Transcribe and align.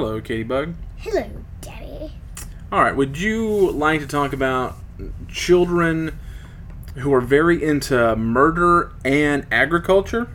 Hello, 0.00 0.18
Katie 0.18 0.44
Bug. 0.44 0.72
Hello, 0.96 1.28
Daddy. 1.60 2.10
All 2.72 2.80
right, 2.80 2.96
would 2.96 3.18
you 3.18 3.70
like 3.70 4.00
to 4.00 4.06
talk 4.06 4.32
about 4.32 4.76
children 5.28 6.18
who 6.94 7.12
are 7.12 7.20
very 7.20 7.62
into 7.62 8.16
murder 8.16 8.92
and 9.04 9.46
agriculture? 9.52 10.30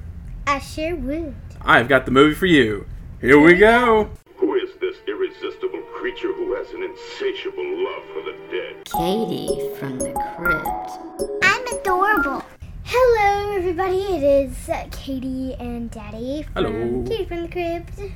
I 0.46 0.59
sure 0.59 0.96
would. 0.96 1.33
I've 1.61 1.88
got 1.88 2.05
the 2.05 2.11
movie 2.11 2.36
for 2.36 2.46
you. 2.46 2.86
Here 3.20 3.39
we 3.39 3.55
go. 3.55 4.11
Who 4.38 4.54
is 4.54 4.70
this 4.79 4.97
irresistible 5.07 5.82
creature 5.95 6.32
who 6.32 6.54
has 6.54 6.70
an 6.70 6.84
insatiable 6.84 7.66
love 7.84 8.04
for 8.13 8.21
the 8.21 8.38
dead? 8.52 8.86
Katie 8.86 9.75
from 9.79 9.97
the 9.97 10.13
crypt. 10.36 11.41
I'm 11.43 11.79
adorable. 11.79 12.45
Hello, 12.84 13.55
everybody. 13.55 13.97
It 13.97 14.21
is 14.21 14.70
uh, 14.70 14.86
Katie 14.91 15.55
and 15.55 15.89
Daddy. 15.89 16.43
From 16.54 16.66
Hello. 16.66 17.04
Katie 17.07 17.25
from 17.25 17.41
the 17.41 17.47
crypt. 17.47 18.11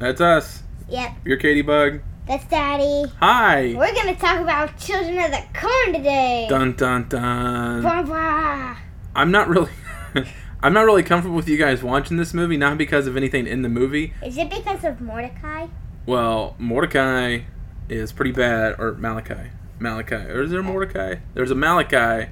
That's 0.00 0.20
us. 0.20 0.63
Yep, 0.88 1.12
You're 1.24 1.36
Katie 1.38 1.62
Bug. 1.62 2.00
that's 2.26 2.44
Daddy. 2.46 3.10
Hi. 3.20 3.74
We're 3.76 3.94
gonna 3.94 4.16
talk 4.16 4.40
about 4.40 4.78
Children 4.78 5.18
of 5.18 5.30
the 5.30 5.42
Corn 5.58 5.92
today. 5.94 6.46
Dun 6.48 6.72
dun 6.72 7.08
dun. 7.08 7.82
Blah, 7.82 8.02
blah. 8.02 8.76
I'm 9.16 9.30
not 9.30 9.48
really 9.48 9.70
I'm 10.62 10.72
not 10.72 10.84
really 10.84 11.02
comfortable 11.02 11.36
with 11.36 11.48
you 11.48 11.56
guys 11.58 11.82
watching 11.82 12.16
this 12.16 12.32
movie, 12.34 12.56
not 12.56 12.78
because 12.78 13.06
of 13.06 13.16
anything 13.16 13.46
in 13.46 13.62
the 13.62 13.68
movie. 13.68 14.12
Is 14.24 14.36
it 14.38 14.50
because 14.50 14.84
of 14.84 15.00
Mordecai? 15.00 15.66
Well, 16.06 16.54
Mordecai 16.58 17.40
is 17.88 18.12
pretty 18.12 18.32
bad, 18.32 18.76
or 18.78 18.92
Malachi. 18.92 19.50
Malachi. 19.78 20.14
Or 20.14 20.42
is 20.42 20.50
there 20.50 20.62
Mordecai? 20.62 21.16
There's 21.34 21.50
a 21.50 21.54
Malachi. 21.54 22.30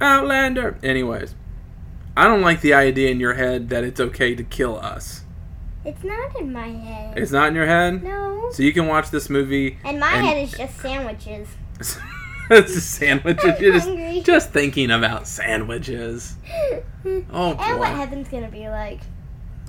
Outlander. 0.00 0.78
Anyways, 0.82 1.34
I 2.16 2.24
don't 2.26 2.42
like 2.42 2.60
the 2.60 2.74
idea 2.74 3.10
in 3.10 3.20
your 3.20 3.34
head 3.34 3.68
that 3.68 3.84
it's 3.84 4.00
okay 4.00 4.34
to 4.34 4.42
kill 4.42 4.78
us. 4.78 5.21
It's 5.84 6.04
not 6.04 6.38
in 6.38 6.52
my 6.52 6.68
head. 6.68 7.18
It's 7.18 7.32
not 7.32 7.48
in 7.48 7.54
your 7.54 7.66
head? 7.66 8.02
no. 8.02 8.48
So 8.52 8.62
you 8.62 8.72
can 8.72 8.86
watch 8.86 9.10
this 9.10 9.28
movie. 9.30 9.78
And 9.84 9.98
my 9.98 10.12
and- 10.12 10.26
head 10.26 10.38
is 10.38 10.52
just 10.52 10.78
sandwiches. 10.78 11.48
it's 12.50 12.76
a 12.76 12.80
sandwich. 12.80 13.38
I'm 13.42 13.60
You're 13.62 13.72
just, 13.80 14.26
just 14.26 14.50
thinking 14.50 14.90
about 14.90 15.26
sandwiches. 15.26 16.36
Oh 17.04 17.54
boy. 17.54 17.62
And 17.64 17.78
what 17.80 17.88
heaven's 17.88 18.28
gonna 18.28 18.48
be 18.48 18.68
like? 18.68 19.00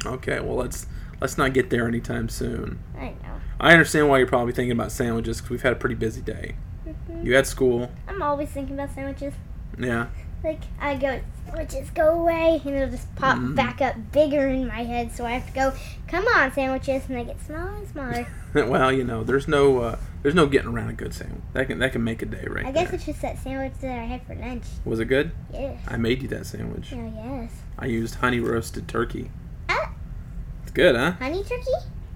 Okay, 0.06 0.39
well 0.39 0.56
let's 0.56 0.86
let's 1.19 1.36
not 1.36 1.52
get 1.53 1.72
there 1.72 1.88
anytime 1.88 2.30
soon. 2.30 2.78
I 2.95 3.06
know. 3.06 3.41
I 3.59 3.72
understand 3.72 4.08
why 4.08 4.19
you're 4.19 4.28
probably 4.28 4.53
thinking 4.53 4.72
about 4.73 4.91
sandwiches 4.91 5.38
because 5.38 5.50
we've 5.50 5.61
had 5.64 5.73
a 5.73 5.78
pretty 5.78 5.95
busy 5.95 6.22
day. 6.22 6.56
Mhm. 6.88 7.25
You 7.25 7.34
had 7.34 7.47
school, 7.47 7.89
I'm 8.08 8.22
always 8.22 8.50
thinking 8.50 8.75
about 8.75 8.94
sandwiches. 8.94 9.34
yeah. 9.80 10.08
Like 10.44 10.59
I 10.80 10.95
go, 10.95 11.22
sandwiches 11.56 11.90
go 11.92 12.09
away, 12.22 12.62
and 12.66 12.76
it'll 12.76 12.90
just 12.90 13.14
pop 13.16 13.38
Mhm. 13.38 13.56
back 13.56 13.82
up 13.82 13.96
bigger 14.12 14.48
in 14.48 14.68
my 14.68 14.84
head. 14.84 15.12
So 15.12 15.26
I 15.26 15.32
have 15.32 15.46
to 15.48 15.54
go, 15.54 15.73
come 16.08 16.26
on, 16.28 16.52
sandwiches, 16.52 17.04
and 17.08 17.18
they 17.18 17.23
get 17.26 17.40
smaller 17.46 17.76
and 17.76 17.88
smaller. 17.88 18.28
well, 18.68 18.92
you 18.92 19.04
know, 19.04 19.23
there's 19.23 19.48
no 19.48 19.80
uh, 19.80 19.98
there's 20.22 20.36
no 20.36 20.48
getting 20.48 20.70
around 20.74 20.90
a 20.90 20.94
good 20.94 21.14
sandwich. 21.14 21.42
That 21.54 21.68
can 21.68 21.80
that 21.80 21.92
can 21.92 22.04
make 22.04 22.22
a 22.22 22.26
day 22.26 22.46
right 22.50 22.66
I 22.66 22.72
guess 22.72 22.88
there. 22.88 22.96
it's 22.96 23.06
just 23.06 23.22
that 23.22 23.38
sandwich 23.40 23.74
that 23.81 24.00
I 24.00 24.04
had 24.06 24.24
for 24.24 24.36
lunch. 24.36 24.64
Was 24.86 25.00
it 25.00 25.06
good? 25.06 25.31
Yes. 25.52 25.80
I 25.88 25.98
made 25.98 26.22
you 26.22 26.28
that 26.30 26.46
sandwich. 26.46 26.94
Oh 26.94 27.14
yes. 27.16 27.52
I 27.78 27.86
used 27.86 28.16
honey 28.16 28.40
roasted 28.40 28.88
turkey. 28.88 29.31
Ah, 29.70 29.92
It's 30.64 30.72
good, 30.72 30.96
huh? 30.96 31.12
honey 31.14 31.44
turkey? 31.44 31.72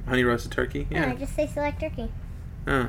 Honey 0.07 0.23
roasted 0.23 0.51
turkey. 0.51 0.87
Yeah. 0.89 1.05
Yeah. 1.07 1.11
I 1.11 1.15
just 1.15 1.35
say 1.35 1.47
select 1.47 1.79
turkey. 1.81 2.09
Huh. 2.67 2.87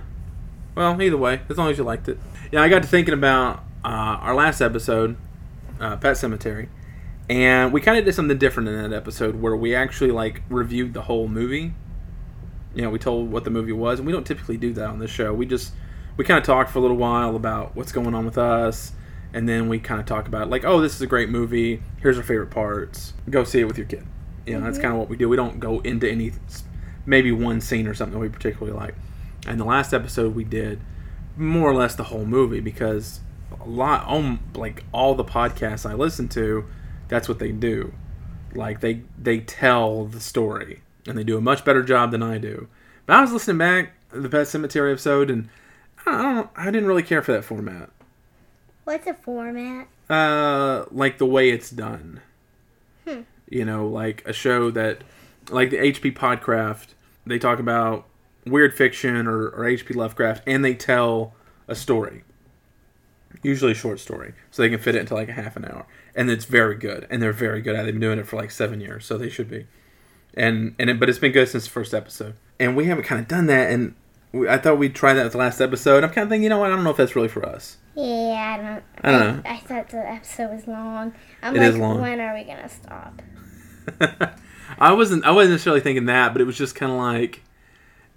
Well, 0.75 1.01
either 1.03 1.17
way, 1.17 1.41
as 1.49 1.57
long 1.59 1.71
as 1.71 1.79
you 1.79 1.83
liked 1.85 2.09
it. 2.09 2.19
Yeah, 2.53 2.63
I 2.63 2.69
got 2.69 2.83
to 2.83 2.89
thinking 2.89 3.15
about 3.15 3.65
uh, 3.85 3.89
our 4.23 4.35
last 4.35 4.61
episode, 4.61 5.17
uh, 5.81 5.97
Pet 5.97 6.17
Sematary, 6.17 6.69
and 7.29 7.73
we 7.73 7.81
kind 7.81 7.99
of 7.99 8.05
did 8.05 8.15
something 8.15 8.39
different 8.39 8.69
in 8.69 8.91
that 8.91 8.97
episode 8.97 9.41
where 9.41 9.57
we 9.57 9.75
actually 9.75 10.11
like 10.11 10.43
reviewed 10.49 10.95
the 10.95 11.03
whole 11.03 11.29
movie. 11.29 11.73
You 12.75 12.83
know, 12.83 12.91
we 12.91 12.99
told 12.99 13.31
what 13.31 13.45
the 13.45 13.51
movie 13.51 13.73
was, 13.73 13.99
and 13.99 14.07
we 14.07 14.13
don't 14.13 14.27
typically 14.27 14.57
do 14.57 14.73
that 14.75 14.89
on 14.89 14.99
this 14.99 15.11
show. 15.11 15.33
We 15.35 15.47
just 15.47 15.73
we 16.17 16.25
kind 16.25 16.39
of 16.39 16.45
talk 16.45 16.69
for 16.69 16.79
a 16.79 16.83
little 16.83 16.97
while 16.97 17.37
about 17.37 17.77
what's 17.77 17.93
going 17.93 18.15
on 18.15 18.25
with 18.25 18.39
us, 18.39 18.93
and 19.33 19.49
then 19.49 19.69
we 19.69 19.79
kind 19.79 20.01
of 20.01 20.07
talk 20.07 20.27
about 20.27 20.51
like, 20.51 20.65
oh, 20.65 20.81
this 20.81 20.95
is 20.95 21.03
a 21.03 21.07
great 21.07 21.29
movie. 21.29 21.83
Here's 22.01 22.17
our 22.17 22.25
favorite 22.25 22.51
parts. 22.51 23.15
Go 23.29 23.45
see 23.45 23.61
it 23.61 23.65
with 23.65 23.79
your 23.79 23.87
kid. 23.87 24.07
You 24.47 24.59
know, 24.59 24.65
that's 24.65 24.79
kind 24.79 24.93
of 24.93 24.99
what 24.99 25.09
we 25.09 25.17
do. 25.17 25.29
We 25.29 25.37
don't 25.37 25.61
go 25.61 25.81
into 25.81 26.11
any 26.11 26.33
maybe 27.05 27.33
one 27.33 27.61
scene 27.61 27.87
or 27.87 27.95
something 27.95 28.15
that 28.15 28.21
we 28.21 28.29
particularly 28.29 28.77
like. 28.77 28.95
And 29.47 29.61
the 29.61 29.65
last 29.65 29.93
episode 29.93 30.35
we 30.35 30.45
did 30.45 30.81
more 31.37 31.71
or 31.71 31.75
less 31.75 31.95
the 31.95 32.05
whole 32.05 32.25
movie 32.25 32.61
because 32.61 33.21
a 33.61 33.69
lot 33.69 34.07
on 34.07 34.41
like 34.55 34.85
all 34.93 35.15
the 35.15 35.25
podcasts 35.25 35.89
I 35.89 35.95
listen 35.95 36.29
to, 36.31 36.65
that's 37.09 37.29
what 37.29 37.39
they 37.39 37.53
do. 37.53 37.93
Like 38.55 38.81
they 38.81 39.03
they 39.19 39.41
tell 39.41 40.05
the 40.05 40.21
story 40.21 40.83
and 41.07 41.17
they 41.17 41.25
do 41.25 41.37
a 41.37 41.41
much 41.41 41.65
better 41.65 41.83
job 41.83 42.11
than 42.11 42.23
I 42.23 42.39
do. 42.39 42.69
But 43.07 43.17
I 43.17 43.21
was 43.21 43.33
listening 43.33 43.59
back 43.59 43.93
to 44.13 44.21
the 44.21 44.29
Pet 44.29 44.47
Sematary 44.47 44.93
episode 44.93 45.31
and 45.31 45.49
I 46.07 46.23
don't 46.23 46.51
I 46.57 46.67
didn't 46.67 46.87
really 46.87 47.03
care 47.03 47.23
for 47.23 47.33
that 47.33 47.45
format. 47.45 47.91
What's 48.85 49.07
a 49.07 49.15
format? 49.15 49.89
Uh 50.09 50.85
like 50.91 51.19
the 51.19 51.27
way 51.27 51.51
it's 51.51 51.71
done. 51.71 52.21
Hmm. 53.07 53.23
You 53.49 53.65
know, 53.65 53.87
like 53.87 54.23
a 54.27 54.33
show 54.33 54.71
that 54.71 55.03
like 55.51 55.71
the 55.71 55.79
HP 55.79 56.15
Podcraft, 56.15 56.89
they 57.27 57.39
talk 57.39 57.59
about 57.59 58.07
weird 58.47 58.75
fiction 58.75 59.27
or, 59.27 59.49
or 59.49 59.65
HP 59.65 59.95
Lovecraft 59.95 60.43
and 60.47 60.65
they 60.65 60.75
tell 60.75 61.35
a 61.67 61.75
story. 61.75 62.25
Usually 63.43 63.73
a 63.73 63.75
short 63.75 64.01
story. 64.01 64.35
So 64.51 64.63
they 64.63 64.69
can 64.71 64.79
fit 64.79 64.95
it 64.95 65.01
into 65.01 65.15
like 65.15 65.29
a 65.29 65.33
half 65.33 65.57
an 65.57 65.65
hour. 65.65 65.87
And 66.15 66.31
it's 66.31 66.45
very 66.45 66.75
good. 66.75 67.07
And 67.11 67.23
they're 67.23 67.33
very 67.33 67.61
good 67.63 67.77
at 67.77 67.83
it. 67.83 67.85
They've 67.85 67.95
been 67.95 68.01
doing 68.01 68.19
it 68.19 68.27
for 68.27 68.37
like 68.37 68.51
seven 68.51 68.81
years, 68.81 69.05
so 69.07 69.17
they 69.17 69.29
should 69.29 69.49
be. 69.51 69.67
And 70.35 70.75
and 70.79 70.91
it, 70.91 71.01
but 71.01 71.09
it's 71.09 71.19
been 71.19 71.33
good 71.33 71.49
since 71.49 71.65
the 71.65 71.71
first 71.71 71.95
episode. 71.95 72.35
And 72.59 72.77
we 72.77 72.87
haven't 72.87 73.05
kind 73.05 73.21
of 73.21 73.29
done 73.29 73.47
that 73.47 73.71
and 73.71 73.95
we, 74.33 74.49
I 74.49 74.59
thought 74.59 74.79
we'd 74.79 74.95
try 74.95 75.15
that 75.15 75.23
with 75.25 75.33
the 75.33 75.39
last 75.39 75.61
episode. 75.61 76.05
I'm 76.05 76.11
kind 76.11 76.25
of 76.25 76.29
thinking, 76.29 76.45
you 76.45 76.49
know 76.49 76.59
what? 76.59 76.71
I 76.71 76.75
don't 76.75 76.85
know 76.85 76.91
if 76.91 76.97
that's 76.97 77.17
really 77.17 77.29
for 77.29 77.45
us. 77.47 77.79
Yeah, 77.95 78.05
I 78.05 78.63
don't. 78.63 78.85
I 79.03 79.11
don't 79.11 79.37
know. 79.37 79.51
I, 79.51 79.57
thought 79.57 79.89
the 79.89 80.09
episode 80.09 80.51
was 80.53 80.67
long. 80.67 81.15
I'm 81.43 81.57
It 81.57 81.61
like, 81.61 81.69
is 81.71 81.79
long. 81.79 82.01
when 82.01 82.21
are 82.21 82.35
we 82.35 82.45
gonna 82.45 82.69
stop? 82.69 83.23
I 84.79 84.93
wasn't 84.93 85.25
I 85.25 85.31
wasn't 85.31 85.53
necessarily 85.53 85.81
thinking 85.81 86.07
that, 86.07 86.33
but 86.33 86.41
it 86.43 86.45
was 86.45 86.57
just 86.59 86.75
kind 86.75 86.93
of 86.93 86.99
like, 86.99 87.43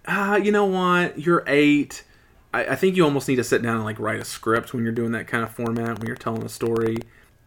ah, 0.08 0.36
you 0.36 0.52
know 0.52 0.66
what? 0.66 1.18
You're 1.18 1.44
eight. 1.48 2.04
I, 2.54 2.66
I 2.66 2.76
think 2.76 2.96
you 2.96 3.04
almost 3.04 3.28
need 3.28 3.36
to 3.38 3.44
sit 3.44 3.62
down 3.62 3.76
and 3.78 3.86
like 3.86 4.00
write 4.00 4.20
a 4.20 4.26
script 4.26 4.74
when 4.74 4.84
you're 4.84 4.92
doing 4.92 5.12
that 5.14 5.28
kind 5.28 5.44
of 5.44 5.52
format 5.52 6.00
when 6.00 6.08
you're 6.08 6.16
telling 6.16 6.44
a 6.44 6.50
story. 6.50 6.98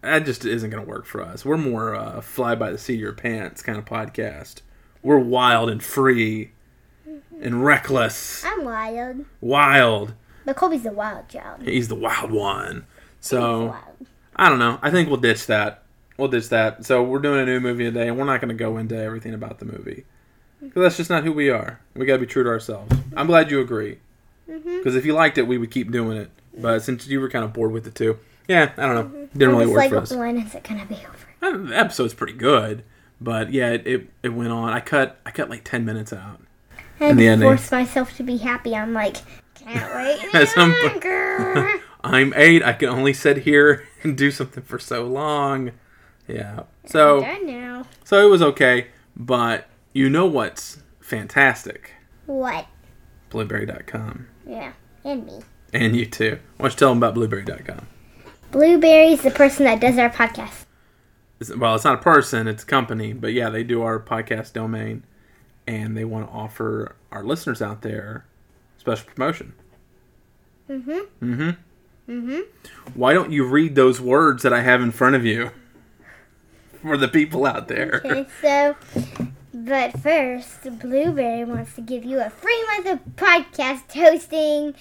That 0.03 0.25
just 0.27 0.45
isn't 0.45 0.69
going 0.71 0.85
to 0.85 0.89
work 0.89 1.07
for 1.07 1.23
us. 1.23 1.45
We're 1.45 1.57
more 1.57 1.95
uh, 1.95 2.21
fly 2.21 2.55
by 2.55 2.71
the 2.71 2.79
seat 2.79 2.95
of 2.95 3.01
your 3.01 3.13
pants 3.15 3.63
kind 3.63 3.79
of 3.79 3.85
podcast. 3.87 4.61
We're 5.03 5.19
wild 5.19 5.71
and 5.71 5.83
free 5.83 6.53
and 7.41 7.65
reckless. 7.65 8.45
I'm 8.45 8.65
wild, 8.65 9.25
Wild. 9.41 10.15
but 10.45 10.57
Colby's 10.57 10.83
the 10.83 10.93
wild 10.93 11.29
child. 11.29 11.63
He's 11.63 11.89
the 11.89 11.95
wild 11.95 12.31
one. 12.31 12.87
So 13.21 13.67
wild. 13.67 14.07
I 14.37 14.49
don't 14.49 14.59
know. 14.59 14.79
I 14.83 14.91
think 14.91 15.09
we'll 15.09 15.19
ditch 15.19 15.47
that. 15.47 15.83
We'll 16.19 16.29
ditch 16.29 16.49
that. 16.51 16.85
So 16.85 17.03
we're 17.03 17.19
doing 17.19 17.41
a 17.41 17.47
new 17.47 17.61
movie 17.61 17.85
today, 17.85 18.09
and 18.09 18.19
we're 18.19 18.25
not 18.25 18.41
going 18.41 18.49
to 18.51 18.55
go 18.55 18.77
into 18.77 18.97
everything 18.97 19.35
about 19.35 19.59
the 19.59 19.65
movie 19.65 20.05
because 20.61 20.83
that's 20.83 20.97
just 20.97 21.11
not 21.11 21.25
who 21.25 21.33
we 21.33 21.51
are. 21.51 21.81
We 21.95 22.07
got 22.07 22.15
to 22.15 22.19
be 22.21 22.27
true 22.27 22.45
to 22.45 22.49
ourselves. 22.51 22.95
I'm 23.17 23.27
glad 23.27 23.51
you 23.51 23.61
agree 23.61 23.99
Mhm. 24.49 24.79
because 24.79 24.95
if 24.97 25.05
you 25.07 25.13
liked 25.15 25.39
it, 25.39 25.47
we 25.47 25.59
would 25.59 25.71
keep 25.71 25.91
doing 25.91 26.17
it. 26.17 26.31
But 26.57 26.81
since 26.83 27.07
you 27.07 27.21
were 27.21 27.29
kind 27.31 27.45
of 27.45 27.53
bored 27.53 27.73
with 27.73 27.87
it 27.87 27.95
too, 27.95 28.19
yeah, 28.49 28.73
I 28.77 28.87
don't 28.87 28.95
know. 28.95 29.29
Didn't 29.37 29.55
really 29.57 29.67
work 29.67 29.77
like, 29.79 29.91
for 29.91 29.99
us. 29.99 30.13
when 30.13 30.39
is 30.39 30.55
it 30.55 30.63
gonna 30.65 30.85
be 30.87 30.97
over? 30.97 31.57
Uh, 31.57 31.67
The 31.69 31.77
episode's 31.79 32.15
pretty 32.15 32.35
good, 32.35 32.85
but 33.21 33.53
yeah, 33.53 33.71
it, 33.71 33.87
it, 33.87 34.11
it 34.23 34.29
went 34.31 34.53
on. 34.53 34.73
I 34.73 34.81
cut 34.81 35.19
I 35.27 35.31
cut 35.31 35.49
like 35.51 35.65
ten 35.65 35.85
minutes 35.85 36.13
out. 36.13 36.41
I 37.01 37.05
had 37.07 37.17
to 37.17 37.41
force 37.41 37.73
myself 37.73 38.17
to 38.19 38.23
be 38.23 38.37
happy. 38.37 38.75
I'm 38.77 38.93
like, 38.93 39.17
can't 39.55 39.95
wait 39.95 40.35
At 40.35 40.49
some 40.49 40.73
point- 40.83 41.81
I'm 42.05 42.33
eight. 42.37 42.63
I 42.63 42.75
can 42.75 42.91
only 42.91 43.15
sit 43.15 43.39
here 43.39 43.85
and 44.03 44.17
do 44.17 44.31
something 44.31 44.63
for 44.63 44.79
so 44.79 45.07
long. 45.07 45.73
Yeah. 46.29 46.65
So. 46.87 47.21
Done 47.23 47.47
now. 47.47 47.87
So 48.05 48.25
it 48.27 48.31
was 48.31 48.43
okay, 48.43 48.89
but 49.17 49.67
you 49.95 50.09
know 50.11 50.27
what's 50.27 50.83
fantastic? 51.01 51.93
What? 52.27 52.67
Blubrry.com. 53.31 54.29
Yeah, 54.47 54.73
and 55.05 55.27
me. 55.27 55.41
And 55.73 55.97
you 55.97 56.07
too. 56.07 56.39
Why 56.57 56.65
don't 56.65 56.73
you 56.73 56.79
tell 56.79 56.89
them 56.91 56.99
about 56.99 57.15
Blubrry.com? 57.15 57.87
Blubrry's 58.51 59.23
the 59.23 59.31
person 59.31 59.65
that 59.65 59.81
does 59.81 59.99
our 59.99 60.11
podcast. 60.11 60.67
It's, 61.41 61.55
well, 61.55 61.75
it's 61.75 61.85
not 61.85 61.95
a 61.95 62.03
person, 62.03 62.47
it's 62.47 62.63
a 62.63 62.67
company, 62.67 63.13
but 63.13 63.33
yeah, 63.33 63.51
they 63.51 63.65
do 63.65 63.83
our 63.83 63.99
podcast 63.99 64.53
domain 64.53 65.03
and 65.67 65.97
they 65.97 66.05
want 66.05 66.29
to 66.29 66.33
offer 66.33 66.95
our 67.11 67.25
listeners 67.25 67.61
out 67.61 67.83
there 67.83 68.25
special 68.79 69.09
promotion. 69.13 69.55
Mm-hmm. 70.69 70.91
Mm-hmm. 71.23 71.51
Mm-hmm. 72.11 72.41
Why 72.95 73.15
don't 73.15 73.33
you 73.33 73.45
read 73.45 73.75
those 73.75 74.01
words 74.01 74.43
that 74.43 74.53
I 74.53 74.61
have 74.61 74.83
in 74.83 74.91
front 74.91 75.17
of 75.17 75.25
you 75.25 75.51
for 76.83 76.97
the 76.97 77.09
people 77.09 77.47
out 77.47 77.69
there? 77.69 78.03
Okay, 78.05 78.27
so, 78.41 78.77
but 79.65 79.99
first, 80.01 80.63
Blubrry 80.81 81.45
wants 81.45 81.75
to 81.75 81.81
give 81.81 82.05
you 82.05 82.21
a 82.21 82.31
free 82.31 82.65
month 82.75 82.87
of 82.87 83.17
podcast 83.17 83.93
hosting 83.95 84.75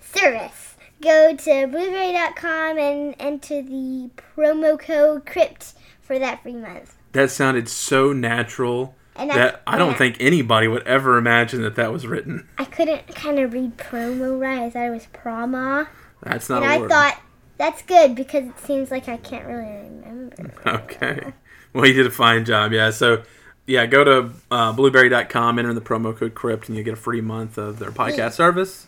service. 0.00 0.76
Go 1.02 1.36
to 1.36 1.66
blubrry.com 1.66 2.78
and 2.78 3.14
enter 3.18 3.62
the 3.62 4.10
promo 4.16 4.78
code 4.78 5.26
CRYPT 5.26 5.74
for 6.00 6.18
that 6.18 6.42
free 6.42 6.54
month. 6.56 6.96
That 7.12 7.30
sounded 7.30 7.68
so 7.68 8.12
natural 8.12 8.94
And 9.14 9.30
That 9.30 9.62
I 9.66 9.78
don't 9.78 9.96
think 9.96 10.16
anybody 10.20 10.68
would 10.68 10.86
ever 10.86 11.16
imagine 11.16 11.62
that 11.62 11.74
that 11.76 11.92
was 11.92 12.06
written. 12.06 12.48
I 12.58 12.64
couldn't 12.64 13.14
kind 13.14 13.38
of 13.38 13.52
read 13.52 13.76
promo 13.78 14.38
right. 14.40 14.62
I 14.62 14.70
thought 14.70 14.86
it 14.86 14.90
was 14.90 15.06
proma, 15.12 15.88
That's 16.22 16.48
not 16.48 16.62
and 16.62 16.70
I 16.72 16.78
word. 16.80 16.90
thought 16.90 17.20
that's 17.58 17.80
good 17.82 18.14
because 18.14 18.44
it 18.44 18.58
seems 18.60 18.90
like 18.90 19.08
I 19.08 19.16
can't 19.16 19.46
really 19.46 19.62
remember. 19.64 20.52
Okay. 20.66 21.32
Well, 21.72 21.86
you 21.86 21.92
did 21.94 22.06
a 22.06 22.10
fine 22.10 22.44
job. 22.44 22.72
Yeah. 22.72 22.90
So, 22.90 23.22
yeah, 23.66 23.86
go 23.86 24.04
to 24.04 24.30
uh, 24.50 24.72
blubrry.com, 24.72 25.58
enter 25.58 25.74
the 25.74 25.80
promo 25.80 26.16
code 26.16 26.34
CRYPT, 26.34 26.68
and 26.68 26.76
you 26.76 26.82
get 26.84 26.94
a 26.94 26.96
free 26.96 27.20
month 27.20 27.58
of 27.58 27.78
their 27.78 27.90
podcast 27.90 28.32
service. 28.32 28.86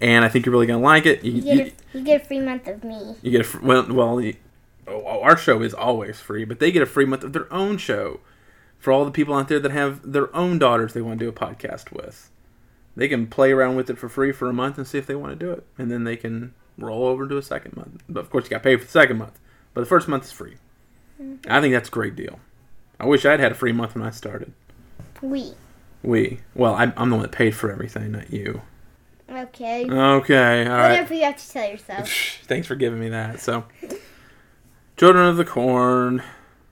And 0.00 0.24
I 0.24 0.28
think 0.28 0.46
you're 0.46 0.52
really 0.52 0.66
going 0.66 0.80
to 0.80 0.84
like 0.84 1.06
it. 1.06 1.24
You, 1.24 1.32
You 1.32 1.38
you, 1.42 1.56
get 1.56 1.66
a, 1.66 1.98
you 1.98 2.04
get 2.04 2.22
a 2.22 2.24
free 2.24 2.40
month 2.40 2.66
of 2.68 2.84
me. 2.84 3.16
you 3.20 3.30
get 3.30 3.40
a 3.40 3.44
fr- 3.44 3.60
well, 3.60 3.86
well 3.92 4.20
you, 4.20 4.36
oh, 4.86 5.20
our 5.20 5.36
show 5.36 5.60
is 5.62 5.74
always 5.74 6.20
free, 6.20 6.44
but 6.44 6.60
they 6.60 6.70
get 6.70 6.82
a 6.82 6.86
free 6.86 7.04
month 7.04 7.24
of 7.24 7.32
their 7.32 7.52
own 7.52 7.78
show 7.78 8.20
for 8.78 8.92
all 8.92 9.04
the 9.04 9.10
people 9.10 9.34
out 9.34 9.48
there 9.48 9.58
that 9.58 9.72
have 9.72 10.12
their 10.12 10.34
own 10.36 10.58
daughters 10.58 10.92
they 10.92 11.02
want 11.02 11.18
to 11.18 11.24
do 11.24 11.28
a 11.28 11.32
podcast 11.32 11.90
with. 11.92 12.30
They 12.94 13.08
can 13.08 13.26
play 13.26 13.50
around 13.52 13.76
with 13.76 13.90
it 13.90 13.98
for 13.98 14.08
free 14.08 14.32
for 14.32 14.48
a 14.48 14.52
month 14.52 14.78
and 14.78 14.86
see 14.86 14.98
if 14.98 15.06
they 15.06 15.14
want 15.16 15.38
to 15.38 15.44
do 15.46 15.52
it, 15.52 15.66
and 15.76 15.90
then 15.90 16.04
they 16.04 16.16
can 16.16 16.54
roll 16.76 17.06
over 17.06 17.26
to 17.26 17.36
a 17.36 17.42
second 17.42 17.76
month. 17.76 18.02
But 18.08 18.20
of 18.20 18.30
course, 18.30 18.44
you 18.44 18.50
got 18.50 18.58
to 18.58 18.62
pay 18.64 18.76
for 18.76 18.84
the 18.84 18.90
second 18.90 19.18
month, 19.18 19.38
but 19.74 19.80
the 19.80 19.86
first 19.86 20.06
month 20.08 20.24
is 20.24 20.32
free. 20.32 20.56
I 21.48 21.60
think 21.60 21.74
that's 21.74 21.88
a 21.88 21.92
great 21.92 22.14
deal. 22.14 22.38
I 23.00 23.06
wish 23.06 23.24
I'd 23.24 23.40
had 23.40 23.52
a 23.52 23.54
free 23.54 23.72
month 23.72 23.94
when 23.94 24.04
I 24.04 24.10
started. 24.10 24.52
We. 25.22 25.52
We 26.02 26.40
well, 26.54 26.74
I'm, 26.74 26.92
I'm 26.96 27.10
the 27.10 27.16
one 27.16 27.22
that 27.22 27.32
paid 27.32 27.54
for 27.56 27.70
everything, 27.70 28.12
not 28.12 28.32
you. 28.32 28.62
Okay. 29.30 29.84
Okay, 29.90 30.66
all 30.66 30.76
right. 30.76 30.90
Whatever 30.90 31.14
you 31.14 31.24
have 31.24 31.36
to 31.36 31.50
tell 31.50 31.68
yourself. 31.70 32.08
Thanks 32.44 32.66
for 32.66 32.74
giving 32.76 32.98
me 33.00 33.08
that. 33.10 33.40
So, 33.40 33.64
Children 34.96 35.26
of 35.26 35.36
the 35.36 35.44
Corn. 35.44 36.22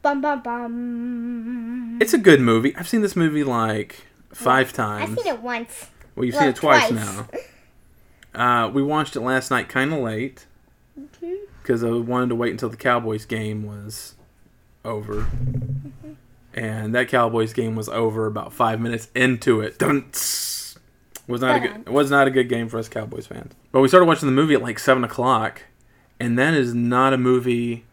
Bum 0.03 0.21
bum 0.21 0.43
bum. 0.43 1.99
It's 2.01 2.15
a 2.15 2.19
good 2.19 2.41
movie. 2.41 2.75
I've 2.77 2.89
seen 2.89 3.03
this 3.03 3.17
movie 3.17 3.45
like 3.45 4.07
five 4.33 4.73
times. 4.73 5.11
I've 5.11 5.19
seen 5.25 5.35
it 5.35 5.43
once. 5.43 5.91
Well, 6.15 6.25
you've 6.25 6.35
well, 6.35 6.43
seen 6.43 6.51
it 6.51 6.57
twice, 6.57 6.89
twice. 6.89 7.27
now. 8.35 8.65
Uh, 8.65 8.69
we 8.71 8.83
watched 8.83 9.17
it 9.17 9.21
last 9.21 9.51
night, 9.51 9.69
kind 9.69 9.93
of 9.93 10.01
late, 10.01 10.47
Mm-hmm. 10.99 11.35
because 11.63 11.85
I 11.85 11.91
wanted 11.91 12.31
to 12.31 12.35
wait 12.35 12.53
until 12.53 12.71
the 12.71 12.77
Cowboys 12.79 13.27
game 13.27 13.65
was 13.67 14.15
over, 14.87 15.15
Mm-hmm. 15.27 16.13
and 16.55 16.95
that 16.95 17.09
Cowboys 17.09 17.53
game 17.53 17.75
was 17.77 17.89
over 17.89 18.27
about 18.27 18.53
five 18.53 18.81
minutes 18.81 19.09
into 19.15 19.61
it. 19.61 19.79
Dun 19.79 20.07
was 20.13 21.41
not 21.41 21.57
a 21.57 21.61
good. 21.61 21.77
It 21.87 21.93
was 21.93 22.11
not 22.11 22.27
a 22.27 22.31
good 22.31 22.49
game 22.49 22.69
for 22.69 22.79
us 22.79 22.89
Cowboys 22.89 23.27
fans. 23.27 23.53
But 23.73 23.81
we 23.81 23.89
started 23.89 24.07
watching 24.07 24.27
the 24.29 24.33
movie 24.35 24.55
at 24.55 24.63
like 24.63 24.79
seven 24.79 25.05
o'clock, 25.05 25.63
and 26.21 26.39
that 26.39 26.55
is 26.55 26.73
not 26.75 27.13
a 27.13 27.19
movie 27.19 27.85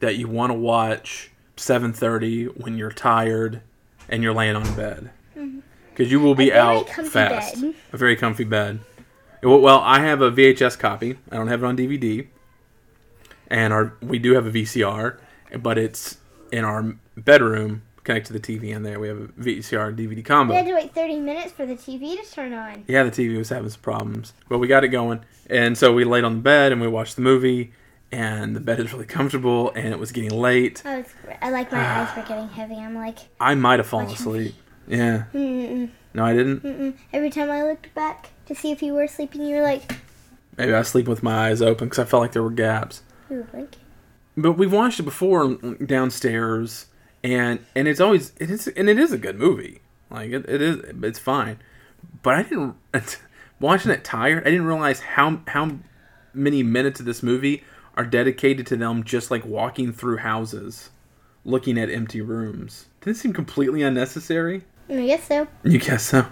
that 0.00 0.16
you 0.16 0.26
want 0.28 0.50
to 0.50 0.54
watch 0.58 1.30
seven 1.56 1.92
thirty 1.92 2.44
when 2.46 2.76
you're 2.78 2.90
tired 2.92 3.60
and 4.08 4.22
you're 4.22 4.32
laying 4.34 4.56
on 4.56 4.74
bed 4.74 5.10
because 5.90 6.10
you 6.10 6.18
will 6.20 6.34
be 6.34 6.46
Mm-hmm. 6.50 6.56
A 6.58 6.62
very 6.64 6.78
out 6.78 6.86
comfy 6.88 7.10
fast. 7.10 7.60
bed. 7.60 7.74
A 7.92 7.96
very 7.96 8.16
comfy 8.16 8.44
bed. 8.44 8.80
Well, 9.42 9.60
well, 9.60 9.80
I 9.80 10.00
have 10.00 10.20
a 10.22 10.30
VHS 10.32 10.78
copy. 10.78 11.18
I 11.30 11.36
don't 11.36 11.46
have 11.48 11.62
it 11.62 11.66
on 11.66 11.76
DVD, 11.76 12.26
and 13.48 13.72
our 13.72 13.94
we 14.02 14.18
do 14.18 14.34
have 14.34 14.46
a 14.46 14.50
VCR, 14.50 15.18
but 15.60 15.78
it's 15.78 16.18
in 16.52 16.64
our 16.64 16.94
bedroom 17.16 17.82
connected 18.04 18.32
to 18.32 18.38
the 18.38 18.58
TV 18.58 18.74
in 18.74 18.82
there. 18.84 18.98
We 18.98 19.08
have 19.08 19.18
a 19.18 19.26
VCR 19.28 19.88
and 19.88 19.98
DVD 19.98 20.24
combo. 20.24 20.52
We 20.54 20.56
had 20.58 20.66
to 20.66 20.74
wait 20.74 20.94
30 20.94 21.20
minutes 21.20 21.52
for 21.52 21.66
the 21.66 21.74
TV 21.74 22.16
to 22.16 22.30
turn 22.30 22.52
on. 22.54 22.84
Yeah, 22.88 23.02
the 23.02 23.10
TV 23.10 23.36
was 23.36 23.50
having 23.50 23.68
some 23.68 23.80
problems, 23.82 24.32
but 24.48 24.58
we 24.58 24.66
got 24.66 24.82
it 24.84 24.88
going, 24.88 25.20
and 25.50 25.76
so 25.76 25.92
we 25.92 26.04
laid 26.04 26.24
on 26.24 26.36
the 26.36 26.40
bed 26.40 26.72
and 26.72 26.80
we 26.80 26.88
watched 26.88 27.16
the 27.16 27.22
movie, 27.22 27.72
and 28.10 28.56
the 28.56 28.60
bed 28.60 28.80
is 28.80 28.92
really 28.94 29.04
comfortable, 29.04 29.70
and 29.72 29.88
it 29.88 29.98
was 29.98 30.10
getting 30.12 30.30
late. 30.30 30.82
Oh, 30.86 31.00
it's, 31.00 31.12
I 31.42 31.50
like 31.50 31.70
my 31.70 31.84
eyes 31.84 32.08
were 32.16 32.22
getting 32.22 32.48
heavy. 32.48 32.76
I'm 32.76 32.94
like, 32.94 33.18
I 33.40 33.54
might 33.54 33.78
have 33.78 33.86
fallen 33.86 34.06
asleep. 34.06 34.54
Yeah, 34.86 35.24
mm-mm, 35.34 35.90
no, 36.14 36.24
I 36.24 36.32
didn't. 36.32 36.62
mm-mm. 36.62 36.94
Every 37.12 37.28
time 37.28 37.50
I 37.50 37.62
looked 37.62 37.94
back 37.94 38.30
to 38.46 38.54
see 38.54 38.70
if 38.70 38.82
you 38.82 38.94
were 38.94 39.06
sleeping, 39.06 39.42
you 39.42 39.56
were 39.56 39.62
like, 39.62 39.96
Maybe 40.56 40.72
I 40.72 40.78
was 40.78 40.88
sleeping 40.88 41.10
with 41.10 41.22
my 41.22 41.50
eyes 41.50 41.60
open 41.60 41.86
because 41.88 41.98
I 41.98 42.04
felt 42.04 42.22
like 42.22 42.32
there 42.32 42.42
were 42.42 42.50
gaps. 42.50 43.02
you 43.28 43.36
were 43.36 43.42
blinking. 43.44 43.80
But 44.40 44.52
we've 44.52 44.72
watched 44.72 45.00
it 45.00 45.04
before 45.04 45.56
downstairs, 45.84 46.86
and 47.24 47.58
and 47.74 47.88
it's 47.88 48.00
always 48.00 48.32
it 48.38 48.50
is 48.50 48.68
and 48.68 48.88
it 48.88 48.98
is 48.98 49.12
a 49.12 49.18
good 49.18 49.36
movie. 49.36 49.80
Like 50.10 50.30
it, 50.30 50.48
it 50.48 50.62
is, 50.62 50.76
it's 51.02 51.18
fine. 51.18 51.58
But 52.22 52.34
I 52.34 52.42
didn't 52.44 52.76
watching 53.60 53.90
it 53.90 54.04
tired. 54.04 54.46
I 54.46 54.50
didn't 54.50 54.66
realize 54.66 55.00
how 55.00 55.40
how 55.48 55.78
many 56.32 56.62
minutes 56.62 57.00
of 57.00 57.06
this 57.06 57.20
movie 57.20 57.64
are 57.96 58.06
dedicated 58.06 58.64
to 58.68 58.76
them 58.76 59.02
just 59.02 59.28
like 59.28 59.44
walking 59.44 59.92
through 59.92 60.18
houses, 60.18 60.90
looking 61.44 61.76
at 61.76 61.90
empty 61.90 62.20
rooms. 62.20 62.86
Didn't 63.00 63.16
it 63.16 63.20
seem 63.20 63.32
completely 63.32 63.82
unnecessary? 63.82 64.62
I 64.88 65.04
guess 65.04 65.26
so. 65.26 65.48
You 65.64 65.80
guess 65.80 66.04
so. 66.04 66.26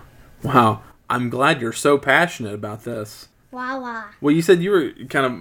Wow. 0.44 0.82
I'm 1.10 1.28
glad 1.28 1.60
you're 1.60 1.72
so 1.72 1.98
passionate 1.98 2.54
about 2.54 2.84
this. 2.84 3.28
Wow, 3.50 3.80
wah. 3.80 4.04
Well, 4.20 4.34
you 4.34 4.42
said 4.42 4.62
you 4.62 4.70
were 4.70 4.90
kind 5.08 5.26
of, 5.26 5.32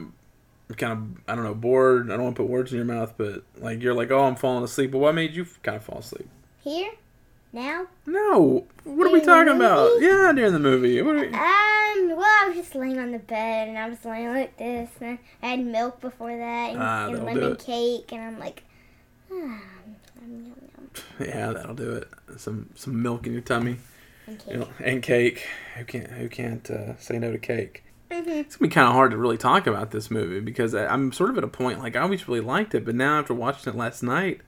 kind 0.73 0.93
of, 0.93 1.23
I 1.27 1.35
don't 1.35 1.43
know, 1.43 1.53
bored. 1.53 2.11
I 2.11 2.15
don't 2.15 2.23
want 2.23 2.35
to 2.35 2.41
put 2.41 2.49
words 2.49 2.71
in 2.71 2.77
your 2.77 2.85
mouth, 2.85 3.13
but 3.17 3.43
like 3.57 3.81
you're 3.81 3.93
like, 3.93 4.11
oh, 4.11 4.23
I'm 4.23 4.35
falling 4.35 4.63
asleep. 4.63 4.91
But 4.91 4.97
what 4.99 5.13
made 5.15 5.33
you 5.33 5.45
kind 5.63 5.77
of 5.77 5.83
fall 5.83 5.99
asleep? 5.99 6.27
Here? 6.63 6.91
Now? 7.53 7.87
No. 8.05 8.65
What 8.83 9.07
are 9.07 9.13
we 9.13 9.21
talking 9.21 9.55
about? 9.55 10.01
Yeah, 10.01 10.33
during 10.35 10.51
the 10.51 10.59
movie. 10.59 11.01
What 11.01 11.15
are 11.15 11.19
we... 11.21 11.27
Um, 11.27 12.17
well, 12.17 12.25
I 12.25 12.45
was 12.49 12.57
just 12.57 12.75
laying 12.75 12.99
on 12.99 13.11
the 13.11 13.19
bed 13.19 13.69
and 13.69 13.77
I 13.77 13.87
was 13.87 14.03
laying 14.03 14.33
like 14.33 14.57
this. 14.57 14.89
And 14.99 15.19
I 15.41 15.47
had 15.47 15.65
milk 15.65 16.01
before 16.01 16.35
that 16.35 16.71
and, 16.73 16.81
Ah, 16.81 17.07
and 17.07 17.23
lemon 17.23 17.55
cake. 17.55 18.11
And 18.11 18.21
I'm 18.21 18.39
like, 18.39 18.63
ah, 19.31 19.35
yum, 19.35 19.61
yum, 20.21 20.45
yum. 20.45 20.89
Yeah, 21.19 21.53
that'll 21.53 21.75
do 21.75 21.91
it. 21.93 22.09
Some 22.37 22.69
some 22.75 23.01
milk 23.01 23.25
in 23.25 23.31
your 23.33 23.41
tummy 23.41 23.77
And 24.27 24.37
cake. 24.39 24.51
you 24.53 24.59
know, 24.59 24.67
and 24.83 25.01
cake. 25.01 25.47
Who 25.77 25.85
can't 25.85 26.07
who 26.11 26.27
can't 26.27 26.69
uh, 26.69 26.97
say 26.97 27.19
no 27.19 27.31
to 27.31 27.37
cake? 27.37 27.83
It's 28.11 28.55
gonna 28.55 28.69
be 28.69 28.73
kind 28.73 28.87
of 28.87 28.93
hard 28.93 29.11
to 29.11 29.17
really 29.17 29.37
talk 29.37 29.67
about 29.67 29.91
this 29.91 30.11
movie 30.11 30.39
because 30.39 30.75
I, 30.75 30.87
I'm 30.87 31.11
sort 31.11 31.31
of 31.31 31.37
at 31.37 31.43
a 31.43 31.47
point 31.47 31.79
like 31.79 31.95
I 31.95 32.01
always 32.01 32.27
really 32.27 32.41
liked 32.41 32.75
it, 32.75 32.85
but 32.85 32.95
now 32.95 33.19
after 33.19 33.33
watching 33.33 33.73
it 33.73 33.77
last 33.77 34.03
night, 34.03 34.41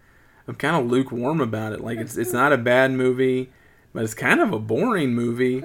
I'm 0.47 0.55
kind 0.55 0.75
of 0.75 0.89
lukewarm 0.89 1.41
about 1.41 1.73
it. 1.73 1.81
Like 1.81 1.97
it's 1.97 2.17
it's 2.17 2.33
not 2.33 2.53
a 2.53 2.57
bad 2.57 2.91
movie, 2.91 3.49
but 3.93 4.03
it's 4.03 4.13
kind 4.13 4.39
of 4.39 4.53
a 4.53 4.59
boring 4.59 5.13
movie. 5.13 5.63